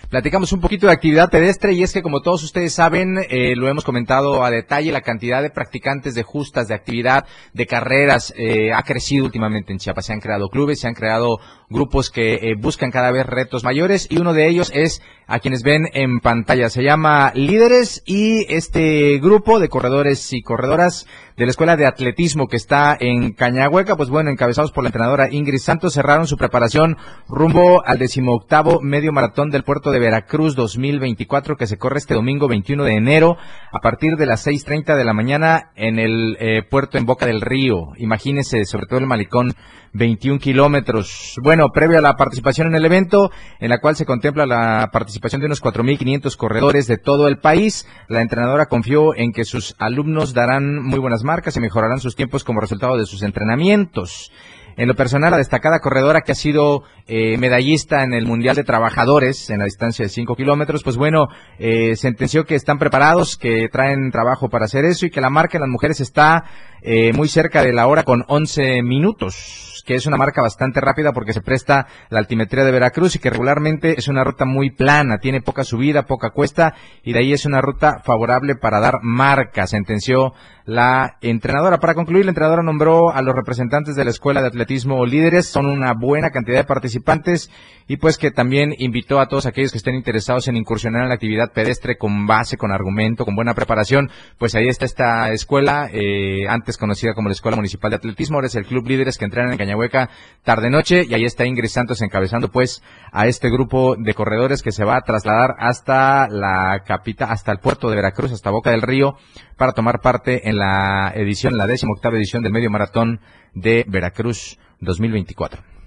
[0.08, 3.68] Platicamos un poquito de actividad pedestre y es que como todos ustedes saben, eh, lo
[3.68, 8.72] hemos comentado a detalle, la cantidad de practicantes de justas, de actividad, de carreras eh,
[8.72, 10.06] ha crecido últimamente en Chiapas.
[10.06, 11.40] Se han creado clubes, se han creado
[11.70, 15.62] grupos que eh, buscan cada vez retos mayores y uno de ellos es a quienes
[15.62, 16.70] ven en pantalla.
[16.70, 22.48] Se llama Líderes y este grupo de corredores y corredoras de la Escuela de Atletismo
[22.48, 26.96] que está en Cañahueca, pues bueno, encabezados por la entrenadora Ingrid Santos, cerraron su preparación
[27.28, 32.48] rumbo al decimoctavo medio maratón del puerto de Veracruz 2024 que se corre este domingo
[32.48, 33.36] 21 de enero
[33.70, 37.42] a partir de las 6.30 de la mañana en el eh, puerto en Boca del
[37.42, 37.92] Río.
[37.98, 39.54] Imagínense, sobre todo el malicón
[39.92, 41.34] 21 kilómetros.
[41.42, 45.40] Bueno, previo a la participación en el evento, en la cual se contempla la participación
[45.40, 50.34] de unos 4.500 corredores de todo el país, la entrenadora confió en que sus alumnos
[50.34, 54.32] darán muy buenas marcas y mejorarán sus tiempos como resultado de sus entrenamientos.
[54.78, 58.62] En lo personal, la destacada corredora que ha sido eh, medallista en el Mundial de
[58.62, 61.26] Trabajadores en la distancia de 5 kilómetros, pues bueno,
[61.58, 65.58] eh, sentenció que están preparados, que traen trabajo para hacer eso y que la marca
[65.58, 66.44] en las mujeres está
[66.80, 71.14] eh, muy cerca de la hora con 11 minutos que es una marca bastante rápida
[71.14, 75.16] porque se presta la altimetría de Veracruz y que regularmente es una ruta muy plana,
[75.16, 79.66] tiene poca subida, poca cuesta y de ahí es una ruta favorable para dar marca,
[79.66, 80.34] sentenció
[80.66, 81.78] la entrenadora.
[81.78, 85.64] Para concluir, la entrenadora nombró a los representantes de la Escuela de Atletismo líderes, son
[85.64, 87.50] una buena cantidad de participantes
[87.86, 91.14] y pues que también invitó a todos aquellos que estén interesados en incursionar en la
[91.14, 96.46] actividad pedestre con base, con argumento, con buena preparación, pues ahí está esta escuela, eh,
[96.46, 99.52] antes conocida como la Escuela Municipal de Atletismo, ahora es el Club Líderes que entrenan
[99.52, 100.10] en Cañahueca
[100.42, 104.84] tarde-noche y ahí está Ingrid Santos encabezando pues a este grupo de corredores que se
[104.84, 109.16] va a trasladar hasta la capital, hasta el puerto de Veracruz, hasta Boca del Río,
[109.56, 113.20] para tomar parte en la edición, la décima octava edición del medio maratón
[113.54, 115.77] de Veracruz 2024.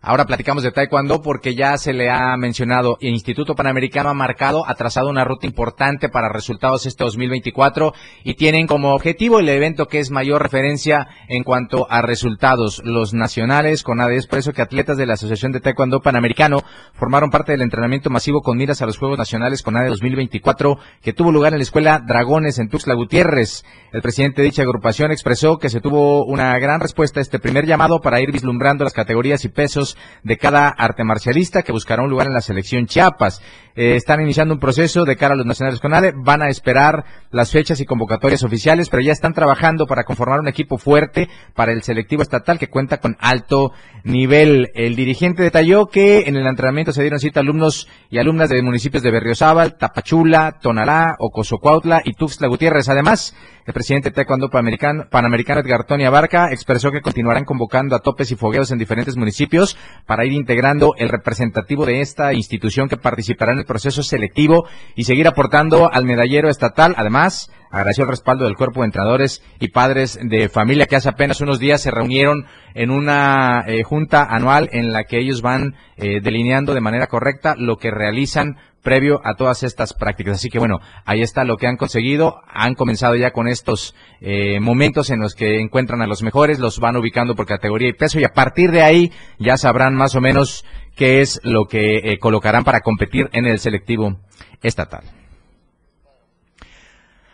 [0.00, 4.62] Ahora platicamos de Taekwondo porque ya se le ha mencionado, el Instituto Panamericano ha marcado,
[4.64, 9.86] ha trazado una ruta importante para resultados este 2024 y tienen como objetivo el evento
[9.86, 14.62] que es mayor referencia en cuanto a resultados, los nacionales con ADES, por eso que
[14.62, 16.62] atletas de la Asociación de Taekwondo Panamericano
[16.94, 21.12] formaron parte del entrenamiento masivo con miras a los Juegos Nacionales con ADE 2024 que
[21.12, 23.64] tuvo lugar en la Escuela Dragones en Tuxtla Gutiérrez.
[23.92, 27.66] El presidente de dicha agrupación expresó que se tuvo una gran respuesta a este primer
[27.66, 29.87] llamado para ir vislumbrando las categorías y pesos
[30.22, 33.40] de cada arte marcialista que buscará un lugar en la selección Chiapas.
[33.74, 37.04] Eh, están iniciando un proceso de cara a los nacionales con ADE, van a esperar
[37.30, 41.70] las fechas y convocatorias oficiales, pero ya están trabajando para conformar un equipo fuerte para
[41.70, 43.70] el selectivo estatal que cuenta con alto
[44.02, 44.72] nivel.
[44.74, 49.04] El dirigente detalló que en el entrenamiento se dieron cita alumnos y alumnas de municipios
[49.04, 52.88] de Berriozábal, Tapachula, Tonalá, Ocosocuautla y Tuxtla Gutiérrez.
[52.88, 53.36] Además,
[53.68, 58.32] el presidente de Taekwondo Panamericano, Panamericano Edgar Tony Abarca expresó que continuarán convocando a topes
[58.32, 59.76] y fogueos en diferentes municipios
[60.06, 65.04] para ir integrando el representativo de esta institución que participará en el proceso selectivo y
[65.04, 66.94] seguir aportando al medallero estatal.
[66.96, 71.42] Además, agradeció el respaldo del cuerpo de entrenadores y padres de familia que hace apenas
[71.42, 76.20] unos días se reunieron en una eh, junta anual en la que ellos van eh,
[76.22, 78.56] delineando de manera correcta lo que realizan
[78.88, 80.36] previo a todas estas prácticas.
[80.36, 82.40] Así que bueno, ahí está lo que han conseguido.
[82.48, 86.80] Han comenzado ya con estos eh, momentos en los que encuentran a los mejores, los
[86.80, 90.22] van ubicando por categoría y peso y a partir de ahí ya sabrán más o
[90.22, 90.64] menos
[90.96, 94.16] qué es lo que eh, colocarán para competir en el selectivo
[94.62, 95.17] estatal.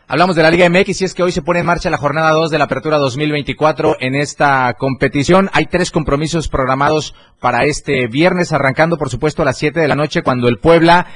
[0.06, 2.30] Hablamos de la Liga MX y es que hoy se pone en marcha la jornada
[2.32, 5.48] 2 de la Apertura 2024 en esta competición.
[5.54, 9.94] Hay tres compromisos programados para este viernes, arrancando por supuesto a las 7 de la
[9.94, 11.06] noche cuando el Puebla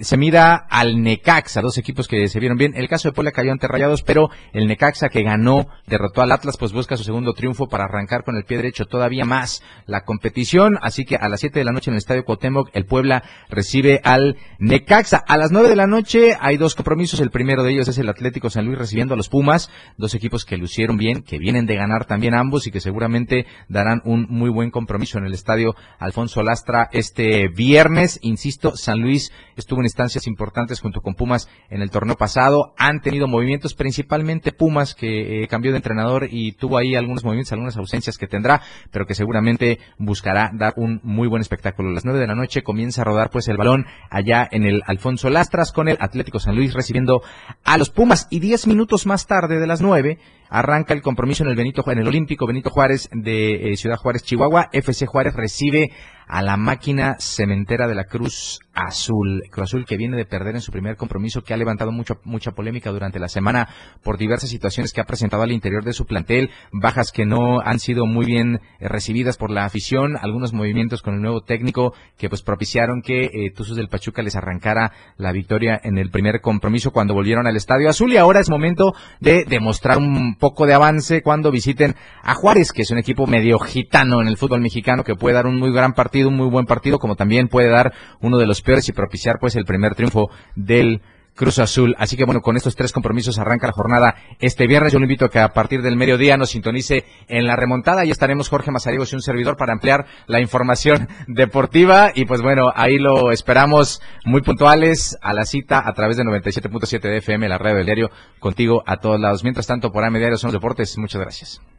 [0.00, 2.72] se mida al Necaxa, dos equipos que se vieron bien.
[2.74, 6.56] El caso de Puebla cayó ante Rayados, pero el Necaxa que ganó, derrotó al Atlas,
[6.56, 10.78] pues busca su segundo triunfo para arrancar con el pie derecho todavía más la competición.
[10.80, 14.00] Así que a las 7 de la noche en el Estadio Cuauhtémoc, el Puebla recibe
[14.02, 15.22] al Necaxa.
[15.26, 18.13] A las 9 de la noche hay dos compromisos, el primero de ellos es el
[18.14, 21.76] Atlético San Luis recibiendo a los Pumas, dos equipos que lucieron bien, que vienen de
[21.76, 26.42] ganar también ambos y que seguramente darán un muy buen compromiso en el estadio Alfonso
[26.42, 28.18] Lastra este viernes.
[28.22, 32.74] Insisto, San Luis estuvo en instancias importantes junto con Pumas en el torneo pasado.
[32.78, 37.52] Han tenido movimientos, principalmente Pumas, que eh, cambió de entrenador y tuvo ahí algunos movimientos,
[37.52, 41.90] algunas ausencias que tendrá, pero que seguramente buscará dar un muy buen espectáculo.
[41.90, 44.82] A las nueve de la noche comienza a rodar pues el balón allá en el
[44.86, 47.22] Alfonso Lastras con el Atlético San Luis recibiendo
[47.64, 50.18] a los Pumas y diez minutos más tarde de las nueve
[50.50, 54.22] arranca el compromiso en el Benito en el Olímpico Benito Juárez de eh, Ciudad Juárez,
[54.22, 54.68] Chihuahua.
[54.72, 55.90] FC Juárez recibe
[56.26, 59.42] a la máquina cementera de la Cruz Azul.
[59.50, 62.52] Cruz Azul que viene de perder en su primer compromiso, que ha levantado mucho, mucha
[62.52, 63.68] polémica durante la semana
[64.02, 67.78] por diversas situaciones que ha presentado al interior de su plantel, bajas que no han
[67.78, 72.28] sido muy bien eh, recibidas por la afición, algunos movimientos con el nuevo técnico que
[72.28, 76.90] pues propiciaron que eh, Tuzos del Pachuca les arrancara la victoria en el primer compromiso
[76.90, 78.12] cuando volvieron al Estadio Azul.
[78.12, 82.82] Y ahora es momento de demostrar un poco de avance cuando visiten a Juárez, que
[82.82, 85.92] es un equipo medio gitano en el fútbol mexicano que puede dar un muy gran
[85.92, 89.38] partido, un muy buen partido, como también puede dar uno de los peores y propiciar
[89.40, 91.00] pues el primer triunfo del
[91.34, 91.94] Cruz Azul.
[91.98, 94.92] Así que bueno, con estos tres compromisos arranca la jornada este viernes.
[94.92, 98.10] Yo lo invito a que a partir del mediodía nos sintonice en la remontada y
[98.10, 102.12] estaremos Jorge Mazariegos y un servidor para ampliar la información deportiva.
[102.14, 107.00] Y pues bueno, ahí lo esperamos muy puntuales a la cita a través de 97.7
[107.00, 109.42] de FM, la radio del diario, contigo a todos lados.
[109.42, 110.96] Mientras tanto, por AM Diario son los deportes.
[110.98, 111.73] Muchas gracias.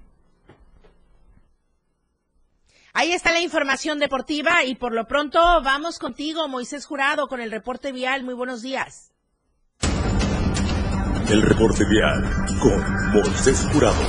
[2.98, 7.52] Ahí está la información deportiva y por lo pronto vamos contigo, Moisés Jurado, con el
[7.52, 8.24] reporte vial.
[8.24, 9.12] Muy buenos días.
[11.30, 12.24] El reporte vial
[12.62, 14.00] con Moisés Jurado.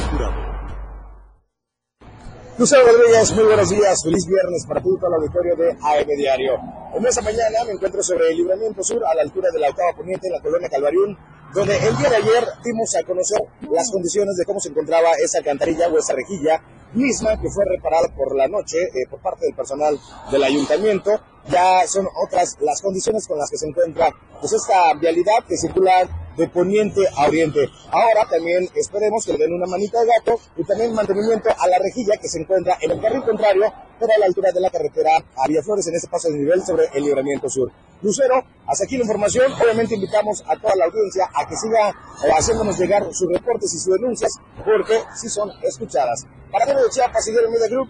[2.57, 6.53] Lucero Rodríguez, muy buenos días, feliz viernes para ti todo el auditorio de AM Diario.
[6.95, 9.97] En esta mañana me encuentro sobre el libramiento sur a la altura de la octava
[9.97, 11.19] poniente en la colonia Calvariún,
[11.53, 15.39] donde el día de ayer dimos a conocer las condiciones de cómo se encontraba esa
[15.39, 16.63] alcantarilla o esa rejilla
[16.95, 19.99] misma que fue reparada por la noche eh, por parte del personal
[20.31, 21.11] del ayuntamiento.
[21.49, 24.11] Ya son otras las condiciones con las que se encuentra
[24.41, 27.69] pues esta vialidad que circula de poniente a oriente.
[27.91, 31.79] Ahora también esperemos que le den una manita de gato y también mantenimiento a la
[31.79, 35.17] rejilla que se encuentra en el carril contrario, pero a la altura de la carretera
[35.17, 37.71] a Flores en ese paso de nivel sobre el libramiento sur.
[38.03, 39.53] Lucero, hasta aquí la información.
[39.53, 41.95] Obviamente invitamos a toda la audiencia a que siga
[42.37, 44.33] haciéndonos llegar sus reportes y sus denuncias,
[44.65, 46.27] porque sí son escuchadas.
[46.53, 47.89] Para de Chiapas de Media Group,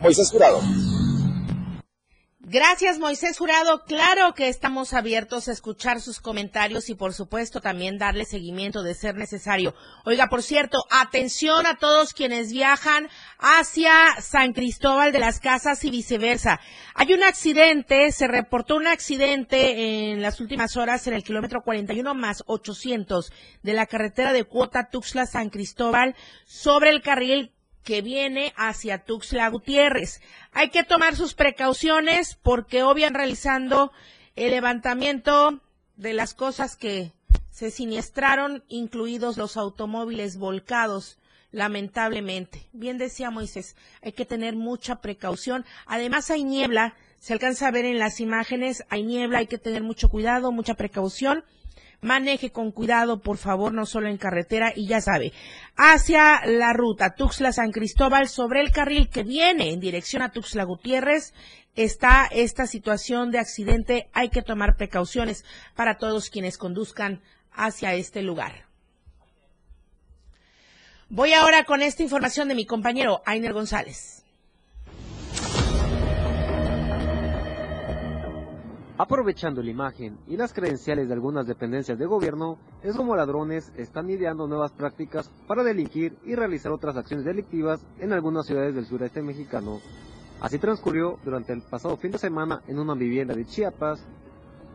[0.00, 0.60] Moisés Jurado.
[2.48, 3.82] Gracias, Moisés Jurado.
[3.86, 8.94] Claro que estamos abiertos a escuchar sus comentarios y, por supuesto, también darle seguimiento de
[8.94, 9.74] ser necesario.
[10.04, 13.08] Oiga, por cierto, atención a todos quienes viajan
[13.40, 16.60] hacia San Cristóbal de las Casas y viceversa.
[16.94, 22.14] Hay un accidente, se reportó un accidente en las últimas horas en el kilómetro 41
[22.14, 23.32] más 800
[23.64, 27.55] de la carretera de Cuota Tuxla San Cristóbal sobre el carril
[27.86, 30.20] que viene hacia Tuxtla Gutiérrez.
[30.50, 33.92] Hay que tomar sus precauciones porque obvian realizando
[34.34, 35.60] el levantamiento
[35.94, 37.12] de las cosas que
[37.48, 41.20] se siniestraron, incluidos los automóviles volcados,
[41.52, 42.68] lamentablemente.
[42.72, 45.64] Bien decía Moisés, hay que tener mucha precaución.
[45.86, 49.84] Además hay niebla, se alcanza a ver en las imágenes, hay niebla, hay que tener
[49.84, 51.44] mucho cuidado, mucha precaución
[52.00, 55.32] Maneje con cuidado, por favor, no solo en carretera y ya sabe,
[55.76, 60.64] hacia la ruta Tuxtla San Cristóbal sobre el carril que viene en dirección a Tuxtla
[60.64, 61.32] Gutiérrez
[61.74, 64.08] está esta situación de accidente.
[64.12, 65.44] Hay que tomar precauciones
[65.74, 67.22] para todos quienes conduzcan
[67.52, 68.66] hacia este lugar.
[71.08, 74.15] Voy ahora con esta información de mi compañero Ainer González.
[78.98, 84.08] Aprovechando la imagen y las credenciales de algunas dependencias de gobierno, es como ladrones están
[84.08, 89.20] ideando nuevas prácticas para delinquir y realizar otras acciones delictivas en algunas ciudades del sureste
[89.20, 89.80] mexicano.
[90.40, 94.02] Así transcurrió durante el pasado fin de semana en una vivienda de Chiapas,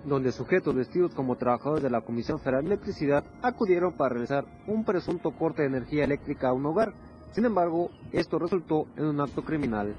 [0.05, 4.85] donde sujetos vestidos como trabajadores de la Comisión Federal de Electricidad acudieron para realizar un
[4.85, 6.93] presunto corte de energía eléctrica a un hogar.
[7.31, 9.95] Sin embargo, esto resultó en un acto criminal.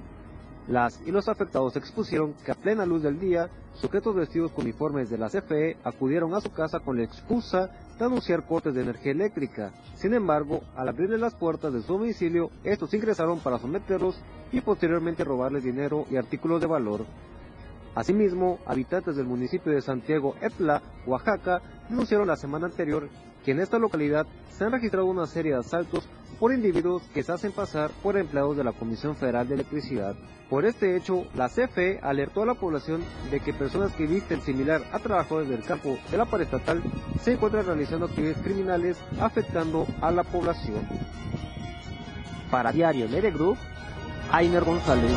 [0.68, 5.10] Las y los afectados expusieron que a plena luz del día, sujetos vestidos con uniformes
[5.10, 9.12] de la CFE acudieron a su casa con la excusa de anunciar cortes de energía
[9.12, 9.72] eléctrica.
[9.96, 14.20] Sin embargo, al abrirles las puertas de su domicilio, estos ingresaron para someterlos
[14.52, 17.06] y posteriormente robarles dinero y artículos de valor.
[17.94, 23.08] Asimismo, habitantes del municipio de Santiago Etla, Oaxaca, denunciaron la semana anterior
[23.44, 26.08] que en esta localidad se han registrado una serie de asaltos
[26.42, 30.16] por individuos que se hacen pasar por empleados de la Comisión Federal de Electricidad.
[30.50, 34.82] Por este hecho, la CFE alertó a la población de que personas que visten similar
[34.90, 36.82] a trabajadores del campo de la pared estatal
[37.22, 40.84] se encuentran realizando actividades criminales afectando a la población.
[42.50, 43.56] Para Diario Nere Group,
[44.32, 45.12] Ainer González.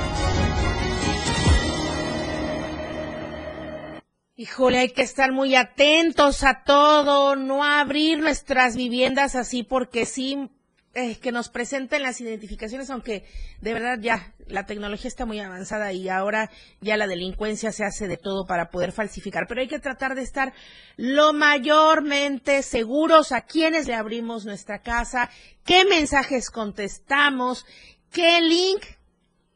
[4.37, 10.51] Híjole, hay que estar muy atentos a todo, no abrir nuestras viviendas así porque sí,
[10.97, 13.25] eh, que nos presenten las identificaciones, aunque
[13.59, 18.07] de verdad ya la tecnología está muy avanzada y ahora ya la delincuencia se hace
[18.07, 20.53] de todo para poder falsificar, pero hay que tratar de estar
[20.95, 25.29] lo mayormente seguros a quienes le abrimos nuestra casa,
[25.65, 27.65] qué mensajes contestamos,
[28.09, 28.81] qué link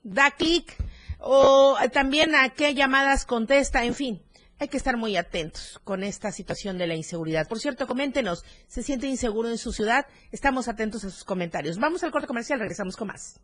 [0.04, 0.76] da clic
[1.20, 4.22] o también a qué llamadas contesta, en fin
[4.60, 7.48] hay que estar muy atentos con esta situación de la inseguridad.
[7.48, 10.06] Por cierto, coméntenos, ¿se siente inseguro en su ciudad?
[10.32, 11.80] Estamos atentos a sus comentarios.
[11.80, 13.40] Vamos al corte comercial, regresamos con más.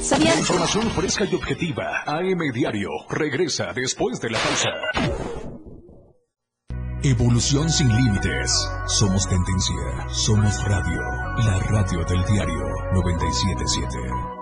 [0.00, 0.38] ¿Sabían?
[0.38, 2.02] Información fresca y objetiva.
[2.06, 4.70] AM Diario regresa después de la pausa.
[7.04, 8.68] Evolución sin límites.
[8.86, 10.08] Somos tendencia.
[10.10, 11.00] Somos radio.
[11.38, 14.41] La radio del diario 977.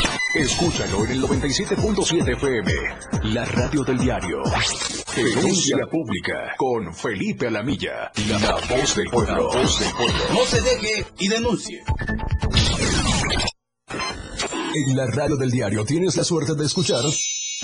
[0.33, 2.71] Escúchalo en el 97.7 FM,
[3.33, 4.37] la radio del diario.
[5.13, 8.37] Denuncia pública con Felipe Alamilla, la
[8.69, 9.51] voz del pueblo.
[9.53, 11.83] No se deje y denuncie.
[14.73, 17.03] En la radio del diario tienes la suerte de escuchar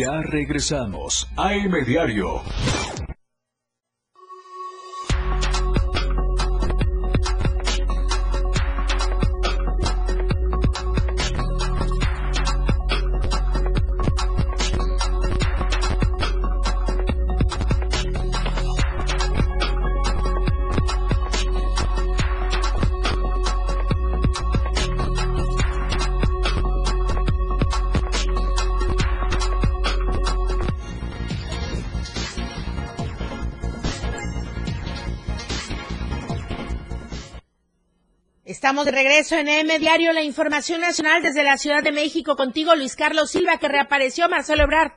[0.00, 1.28] Ya regresamos.
[1.36, 2.40] AM Diario.
[38.80, 42.34] Estamos de regreso en M Diario, la información nacional desde la Ciudad de México.
[42.34, 44.92] Contigo, Luis Carlos Silva, que reapareció Marcelo Ebrard.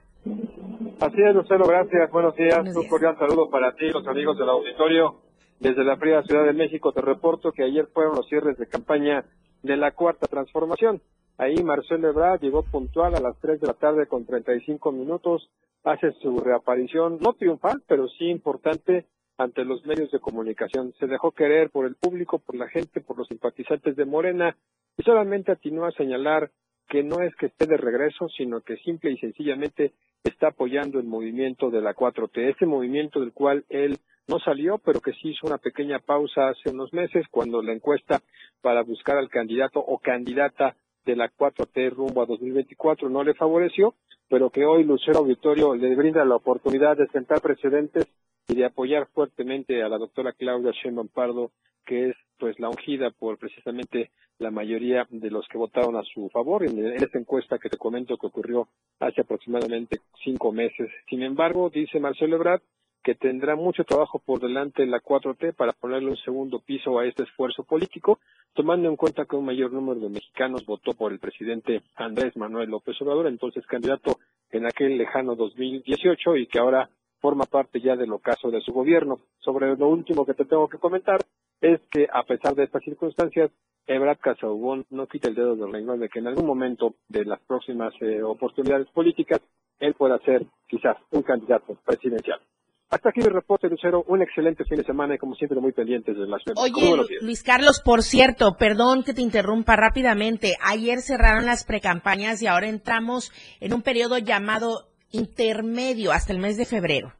[1.02, 2.10] Así es, Lucero, gracias.
[2.10, 2.60] Buenos días.
[2.64, 5.20] Un cordial saludo para ti, los amigos del auditorio.
[5.60, 9.26] Desde la fría Ciudad de México te reporto que ayer fueron los cierres de campaña
[9.64, 11.02] de la Cuarta Transformación.
[11.38, 15.50] Ahí Marcelo Ebrard llegó puntual a las 3 de la tarde con 35 minutos.
[15.84, 19.08] Hace su reaparición, no triunfal, pero sí importante
[19.38, 20.94] ante los medios de comunicación.
[21.00, 24.56] Se dejó querer por el público, por la gente, por los simpatizantes de Morena
[24.98, 26.52] y solamente atinó a señalar
[26.90, 31.06] que no es que esté de regreso, sino que simple y sencillamente está apoyando el
[31.06, 35.48] movimiento de la 4T, ese movimiento del cual él no salió, pero que sí hizo
[35.48, 38.22] una pequeña pausa hace unos meses cuando la encuesta
[38.62, 40.76] para buscar al candidato o candidata
[41.06, 43.96] de la 4T rumbo a 2024 no le favoreció,
[44.30, 48.08] pero que hoy Lucero Auditorio le brinda la oportunidad de sentar precedentes
[48.48, 51.52] y de apoyar fuertemente a la doctora Claudia Sheinbaum Pardo,
[51.86, 56.30] que es pues la ungida por precisamente la mayoría de los que votaron a su
[56.30, 58.68] favor en, esta encuesta que te comento que ocurrió
[59.00, 60.90] hace aproximadamente cinco meses.
[61.10, 62.62] Sin embargo, dice Marcelo Ebrard
[63.04, 67.06] que tendrá mucho trabajo por delante en la 4T para ponerle un segundo piso a
[67.06, 68.20] este esfuerzo político,
[68.54, 72.70] tomando en cuenta que un mayor número de mexicanos votó por el presidente Andrés Manuel
[72.70, 74.20] López Obrador, entonces candidato
[74.52, 76.90] en aquel lejano 2018 y que ahora
[77.24, 79.22] forma parte ya del ocaso de su gobierno.
[79.40, 81.22] Sobre lo último que te tengo que comentar
[81.62, 83.50] es que a pesar de estas circunstancias,
[83.88, 87.40] Ebrard Casaubon no quita el dedo del renglón de que en algún momento de las
[87.48, 89.40] próximas eh, oportunidades políticas
[89.80, 92.42] él pueda ser quizás un candidato presidencial.
[92.90, 94.04] Hasta aquí mi reporte, Lucero.
[94.08, 97.82] Un excelente fin de semana y como siempre muy pendientes de las Oye, Luis Carlos,
[97.84, 100.58] por cierto, perdón que te interrumpa rápidamente.
[100.62, 106.58] Ayer cerraron las precampañas y ahora entramos en un periodo llamado intermedio hasta el mes
[106.58, 107.14] de febrero.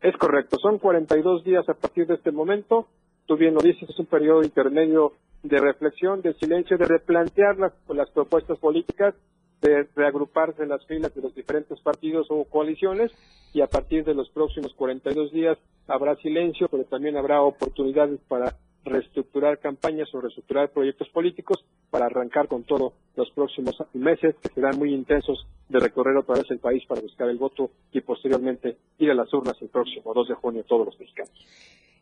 [0.00, 2.88] Es correcto, son 42 días a partir de este momento.
[3.26, 7.72] Tú bien lo dices, es un periodo intermedio de reflexión, de silencio, de replantear las,
[7.88, 9.14] las propuestas políticas,
[9.60, 13.12] de reagruparse en las filas de los diferentes partidos o coaliciones
[13.52, 18.56] y a partir de los próximos 42 días habrá silencio, pero también habrá oportunidades para
[18.84, 21.64] reestructurar campañas o reestructurar proyectos políticos
[21.94, 26.44] para arrancar con todo los próximos meses que serán muy intensos de recorrer otra vez
[26.50, 30.26] el país para buscar el voto y posteriormente ir a las urnas el próximo 2
[30.26, 31.30] de junio todos los mexicanos.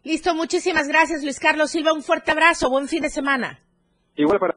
[0.03, 3.61] Listo, muchísimas gracias Luis Carlos Silva, un fuerte abrazo, buen fin de semana.
[4.17, 4.57] Igual para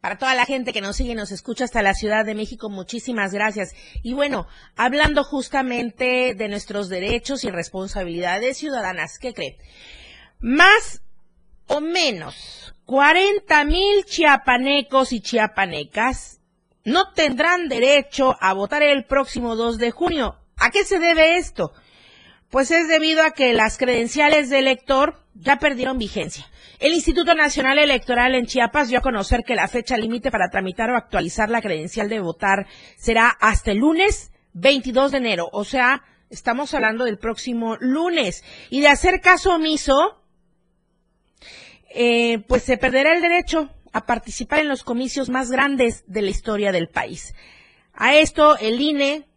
[0.00, 2.70] para toda la gente que nos sigue y nos escucha hasta la Ciudad de México,
[2.70, 3.74] muchísimas gracias.
[4.02, 4.46] Y bueno,
[4.76, 9.58] hablando justamente de nuestros derechos y responsabilidades ciudadanas, ¿qué cree?
[10.38, 11.02] Más
[11.70, 16.40] o menos 40 mil chiapanecos y chiapanecas
[16.84, 20.36] no tendrán derecho a votar el próximo 2 de junio.
[20.56, 21.72] ¿A qué se debe esto?
[22.50, 26.46] Pues es debido a que las credenciales de elector ya perdieron vigencia.
[26.80, 30.90] El Instituto Nacional Electoral en Chiapas dio a conocer que la fecha límite para tramitar
[30.90, 32.66] o actualizar la credencial de votar
[32.96, 35.48] será hasta el lunes 22 de enero.
[35.52, 38.42] O sea, estamos hablando del próximo lunes.
[38.70, 40.19] Y de hacer caso omiso,
[41.90, 46.30] eh, pues se perderá el derecho a participar en los comicios más grandes de la
[46.30, 47.34] historia del país.
[47.92, 49.28] A esto, el INE,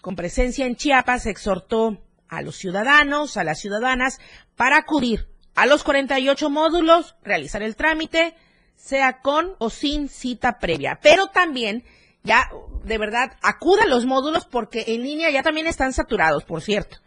[0.00, 4.20] con presencia en Chiapas, exhortó a los ciudadanos, a las ciudadanas,
[4.56, 8.34] para acudir a los 48 módulos, realizar el trámite,
[8.74, 10.98] sea con o sin cita previa.
[11.00, 11.84] Pero también,
[12.24, 12.50] ya,
[12.84, 16.98] de verdad, acuda a los módulos porque en línea ya también están saturados, por cierto.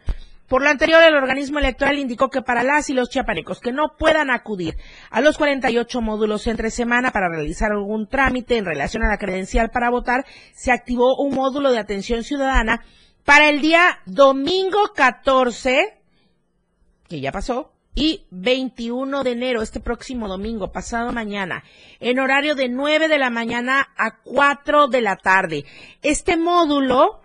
[0.48, 3.96] Por lo anterior, el organismo electoral indicó que para las y los chiapanecos que no
[3.98, 4.76] puedan acudir
[5.10, 9.70] a los 48 módulos entre semana para realizar algún trámite en relación a la credencial
[9.70, 10.24] para votar,
[10.54, 12.84] se activó un módulo de atención ciudadana
[13.24, 15.98] para el día domingo 14,
[17.08, 21.64] que ya pasó, y 21 de enero, este próximo domingo, pasado mañana,
[21.98, 25.64] en horario de 9 de la mañana a 4 de la tarde.
[26.02, 27.20] Este módulo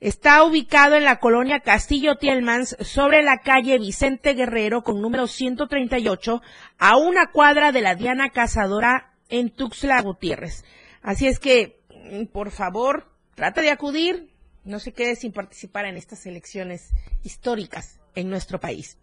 [0.00, 6.40] Está ubicado en la colonia Castillo Tielmans, sobre la calle Vicente Guerrero, con número 138,
[6.78, 10.64] a una cuadra de la Diana Cazadora en Tuxtla Gutiérrez.
[11.02, 11.80] Así es que,
[12.12, 14.30] mm, por favor, trata de acudir,
[14.64, 16.90] no se quede sin participar en estas elecciones
[17.24, 18.98] históricas en nuestro país.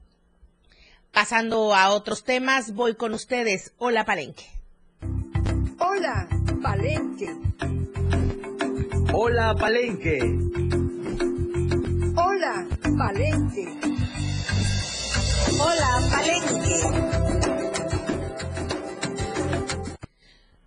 [1.12, 3.74] Pasando a otros temas, voy con ustedes.
[3.80, 4.46] Hola, Palenque.
[5.78, 6.30] Hola,
[6.62, 7.36] Palenque.
[9.14, 10.75] Hola, Palenque.
[12.18, 12.66] Hola,
[12.98, 13.68] Palenque.
[15.60, 16.80] Hola, Palenque.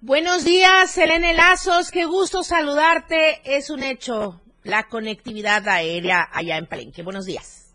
[0.00, 1.90] Buenos días, Selene Lazos.
[1.90, 3.40] Qué gusto saludarte.
[3.44, 7.02] Es un hecho la conectividad aérea allá en Palenque.
[7.02, 7.67] Buenos días.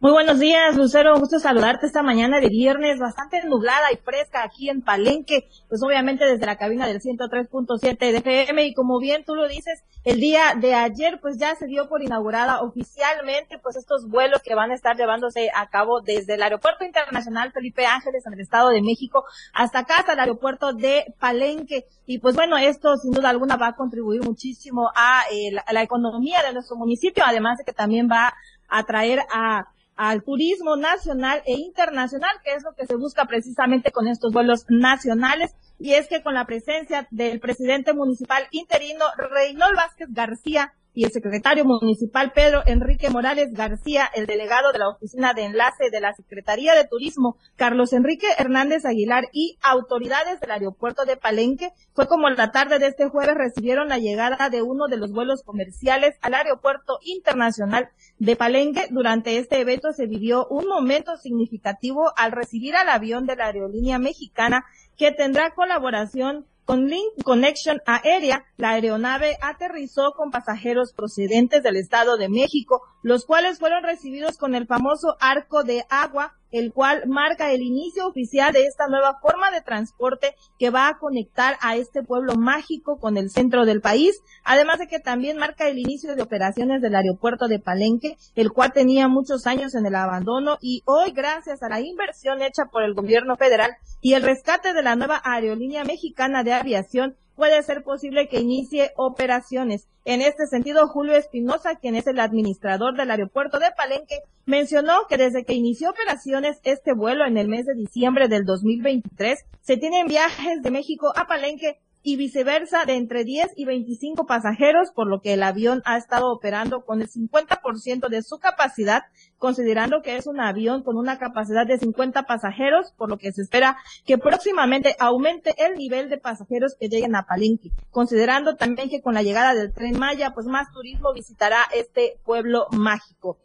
[0.00, 1.18] Muy buenos días, Lucero.
[1.18, 6.26] Gusto saludarte esta mañana de viernes, bastante nublada y fresca aquí en Palenque, pues obviamente
[6.26, 10.56] desde la cabina del 103.7 de FM y como bien tú lo dices, el día
[10.60, 14.74] de ayer pues ya se dio por inaugurada oficialmente pues estos vuelos que van a
[14.74, 19.24] estar llevándose a cabo desde el Aeropuerto Internacional Felipe Ángeles en el Estado de México
[19.54, 21.86] hasta acá, hasta el aeropuerto de Palenque.
[22.04, 25.72] Y pues bueno, esto sin duda alguna va a contribuir muchísimo a, eh, la, a
[25.72, 28.34] la economía de nuestro municipio, además de que también va
[28.68, 33.92] a atraer a al turismo nacional e internacional, que es lo que se busca precisamente
[33.92, 35.54] con estos vuelos nacionales.
[35.78, 41.10] Y es que con la presencia del presidente municipal interino, Reynold Vázquez García, y el
[41.10, 46.14] secretario municipal Pedro Enrique Morales García, el delegado de la oficina de enlace de la
[46.14, 52.30] Secretaría de Turismo, Carlos Enrique Hernández Aguilar y autoridades del aeropuerto de Palenque, fue como
[52.30, 56.34] la tarde de este jueves recibieron la llegada de uno de los vuelos comerciales al
[56.34, 57.88] aeropuerto internacional
[58.18, 58.86] de Palenque.
[58.90, 63.98] Durante este evento se vivió un momento significativo al recibir al avión de la aerolínea
[63.98, 64.64] mexicana
[64.96, 72.16] que tendrá colaboración con Link Connection Aérea, la aeronave aterrizó con pasajeros procedentes del Estado
[72.16, 77.50] de México, los cuales fueron recibidos con el famoso arco de agua el cual marca
[77.50, 82.04] el inicio oficial de esta nueva forma de transporte que va a conectar a este
[82.04, 86.22] pueblo mágico con el centro del país, además de que también marca el inicio de
[86.22, 91.10] operaciones del aeropuerto de Palenque, el cual tenía muchos años en el abandono y hoy
[91.10, 95.20] gracias a la inversión hecha por el gobierno federal y el rescate de la nueva
[95.24, 99.86] aerolínea mexicana de aviación, puede ser posible que inicie operaciones.
[100.04, 105.16] En este sentido, Julio Espinosa, quien es el administrador del aeropuerto de Palenque, mencionó que
[105.16, 110.06] desde que inició operaciones este vuelo en el mes de diciembre del 2023, se tienen
[110.06, 115.22] viajes de México a Palenque y viceversa de entre 10 y 25 pasajeros, por lo
[115.22, 119.04] que el avión ha estado operando con el 50% de su capacidad,
[119.38, 123.40] considerando que es un avión con una capacidad de 50 pasajeros, por lo que se
[123.40, 129.00] espera que próximamente aumente el nivel de pasajeros que lleguen a Palenque, considerando también que
[129.00, 133.38] con la llegada del tren Maya, pues más turismo visitará este pueblo mágico.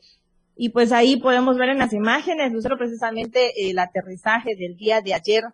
[0.57, 5.13] Y pues ahí podemos ver en las imágenes, Lucero, precisamente el aterrizaje del día de
[5.13, 5.45] ayer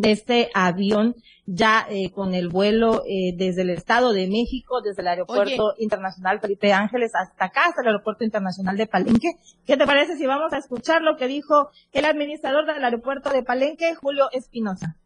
[0.00, 1.14] de este avión
[1.46, 6.40] ya eh, con el vuelo eh, desde el Estado de México, desde el Aeropuerto Internacional
[6.40, 9.32] Felipe Ángeles hasta acá, hasta el Aeropuerto Internacional de Palenque.
[9.66, 13.42] ¿Qué te parece si vamos a escuchar lo que dijo el administrador del Aeropuerto de
[13.42, 14.96] Palenque, Julio Espinosa?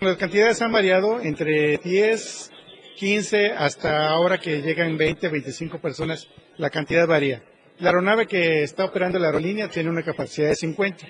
[0.00, 2.50] Las cantidades han variado entre 10,
[2.96, 6.28] 15 hasta ahora que llegan 20, 25 personas,
[6.58, 7.42] la cantidad varía.
[7.78, 11.06] La aeronave que está operando la aerolínea tiene una capacidad de 50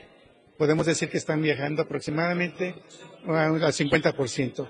[0.59, 2.75] podemos decir que están viajando aproximadamente
[3.27, 4.69] al 50%.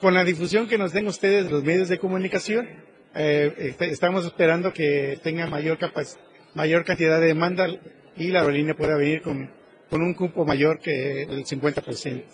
[0.00, 2.68] Con la difusión que nos den ustedes los medios de comunicación,
[3.14, 5.78] eh, este, estamos esperando que tenga mayor,
[6.54, 7.68] mayor cantidad de demanda
[8.16, 9.50] y la aerolínea pueda venir con,
[9.88, 12.24] con un cupo mayor que el 50%.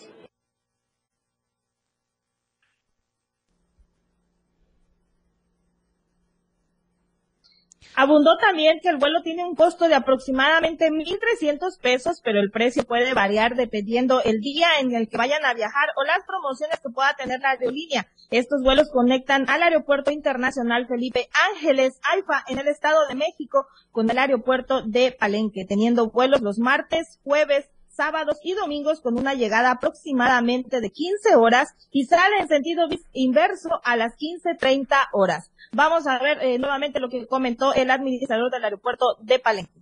[7.99, 12.85] Abundó también que el vuelo tiene un costo de aproximadamente 1.300 pesos, pero el precio
[12.85, 16.91] puede variar dependiendo el día en el que vayan a viajar o las promociones que
[16.91, 18.07] pueda tener la aerolínea.
[18.31, 24.11] Estos vuelos conectan al Aeropuerto Internacional Felipe Ángeles Alfa en el Estado de México con
[24.11, 29.71] el aeropuerto de Palenque, teniendo vuelos los martes, jueves, sábados y domingos con una llegada
[29.73, 35.51] aproximadamente de 15 horas y sale en sentido inverso a las 15.30 horas.
[35.73, 39.81] Vamos a ver eh, nuevamente lo que comentó el administrador del aeropuerto de Palenque.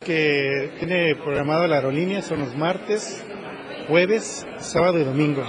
[0.00, 3.24] Que tiene programado la aerolínea son los martes,
[3.88, 5.42] jueves, sábado y domingo.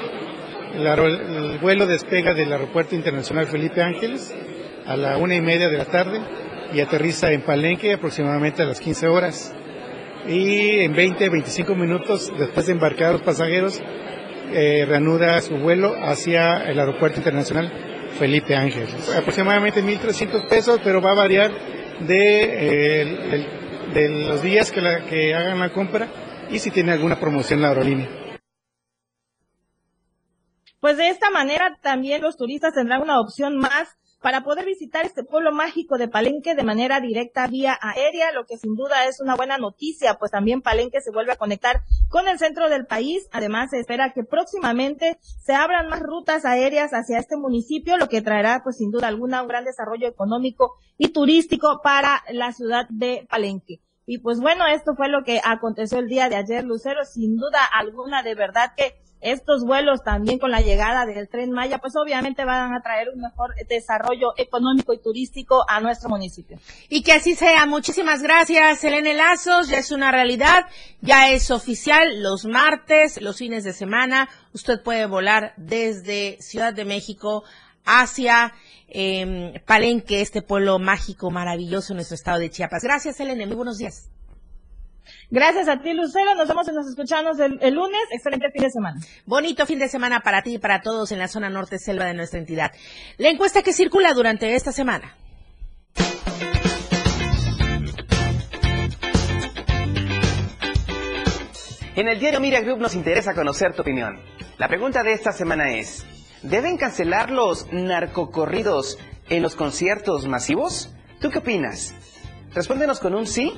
[0.73, 4.33] El, el vuelo despega del Aeropuerto Internacional Felipe Ángeles
[4.85, 6.21] a la una y media de la tarde
[6.73, 9.53] y aterriza en Palenque aproximadamente a las 15 horas
[10.27, 13.81] y en 20, 25 minutos después de embarcar a los pasajeros
[14.51, 17.71] eh, reanuda su vuelo hacia el aeropuerto internacional
[18.17, 19.09] Felipe Ángeles.
[19.15, 21.51] Aproximadamente 1.300 pesos, pero va a variar
[21.99, 23.47] de, eh,
[23.93, 26.07] de los días que, la, que hagan la compra
[26.49, 28.09] y si tiene alguna promoción la aerolínea.
[30.79, 33.97] Pues de esta manera también los turistas tendrán una opción más
[34.27, 38.57] para poder visitar este pueblo mágico de Palenque de manera directa vía aérea, lo que
[38.57, 42.37] sin duda es una buena noticia, pues también Palenque se vuelve a conectar con el
[42.37, 43.29] centro del país.
[43.31, 48.21] Además, se espera que próximamente se abran más rutas aéreas hacia este municipio, lo que
[48.21, 53.25] traerá, pues sin duda alguna, un gran desarrollo económico y turístico para la ciudad de
[53.29, 53.79] Palenque.
[54.05, 57.05] Y pues bueno, esto fue lo que aconteció el día de ayer, Lucero.
[57.05, 61.79] Sin duda alguna, de verdad que estos vuelos también con la llegada del tren Maya,
[61.79, 66.59] pues obviamente van a traer un mejor desarrollo económico y turístico a nuestro municipio.
[66.89, 67.65] Y que así sea.
[67.65, 69.69] Muchísimas gracias, Elena Lazos.
[69.69, 70.65] Ya es una realidad,
[71.01, 72.21] ya es oficial.
[72.21, 77.43] Los martes, los fines de semana, usted puede volar desde Ciudad de México
[77.85, 78.53] hacia
[78.89, 82.83] eh, Palenque, este pueblo mágico, maravilloso en nuestro estado de Chiapas.
[82.83, 83.45] Gracias, Elena.
[83.45, 84.09] Muy buenos días.
[85.29, 86.35] Gracias a ti, Lucero.
[86.35, 88.01] Nos vemos y nos escuchamos el, el, lunes.
[88.11, 88.99] Excelente fin de semana.
[89.25, 92.13] Bonito fin de semana para ti y para todos en la zona norte selva de
[92.13, 92.71] nuestra entidad.
[93.17, 95.15] La encuesta que circula durante esta semana.
[101.97, 104.19] En el diario Mira Group nos interesa conocer tu opinión.
[104.59, 106.05] La pregunta de esta semana es,
[106.43, 108.99] ¿deben cancelar los narcocorridos
[109.29, 110.93] en los conciertos masivos?
[111.19, 111.95] ¿Tú qué opinas?
[112.53, 113.51] Respóndenos con un sí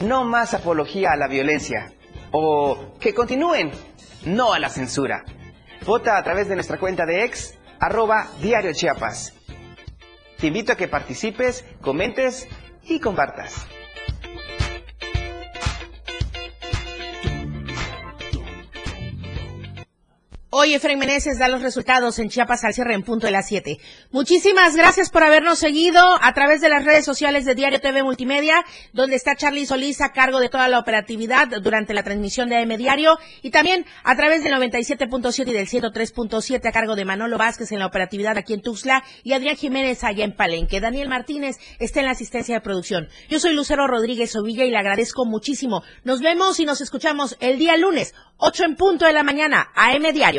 [0.00, 1.92] no más apología a la violencia.
[2.32, 3.70] O que continúen,
[4.24, 5.24] no a la censura.
[5.84, 9.34] Vota a través de nuestra cuenta de ex, arroba diario Chiapas.
[10.38, 12.48] Te invito a que participes, comentes
[12.84, 13.66] y compartas.
[20.52, 23.78] Hoy Efraín Meneses da los resultados en Chiapas al cierre en punto de las 7.
[24.10, 28.64] Muchísimas gracias por habernos seguido a través de las redes sociales de Diario TV Multimedia,
[28.92, 32.76] donde está Charlie Solís a cargo de toda la operatividad durante la transmisión de AM
[32.76, 37.70] Diario y también a través del 97.7 y del 103.7 a cargo de Manolo Vázquez
[37.70, 40.80] en la operatividad aquí en Tuxtla y Adrián Jiménez allá en Palenque.
[40.80, 43.08] Daniel Martínez está en la asistencia de producción.
[43.28, 45.84] Yo soy Lucero Rodríguez Ovilla y le agradezco muchísimo.
[46.02, 50.12] Nos vemos y nos escuchamos el día lunes, 8 en punto de la mañana, AM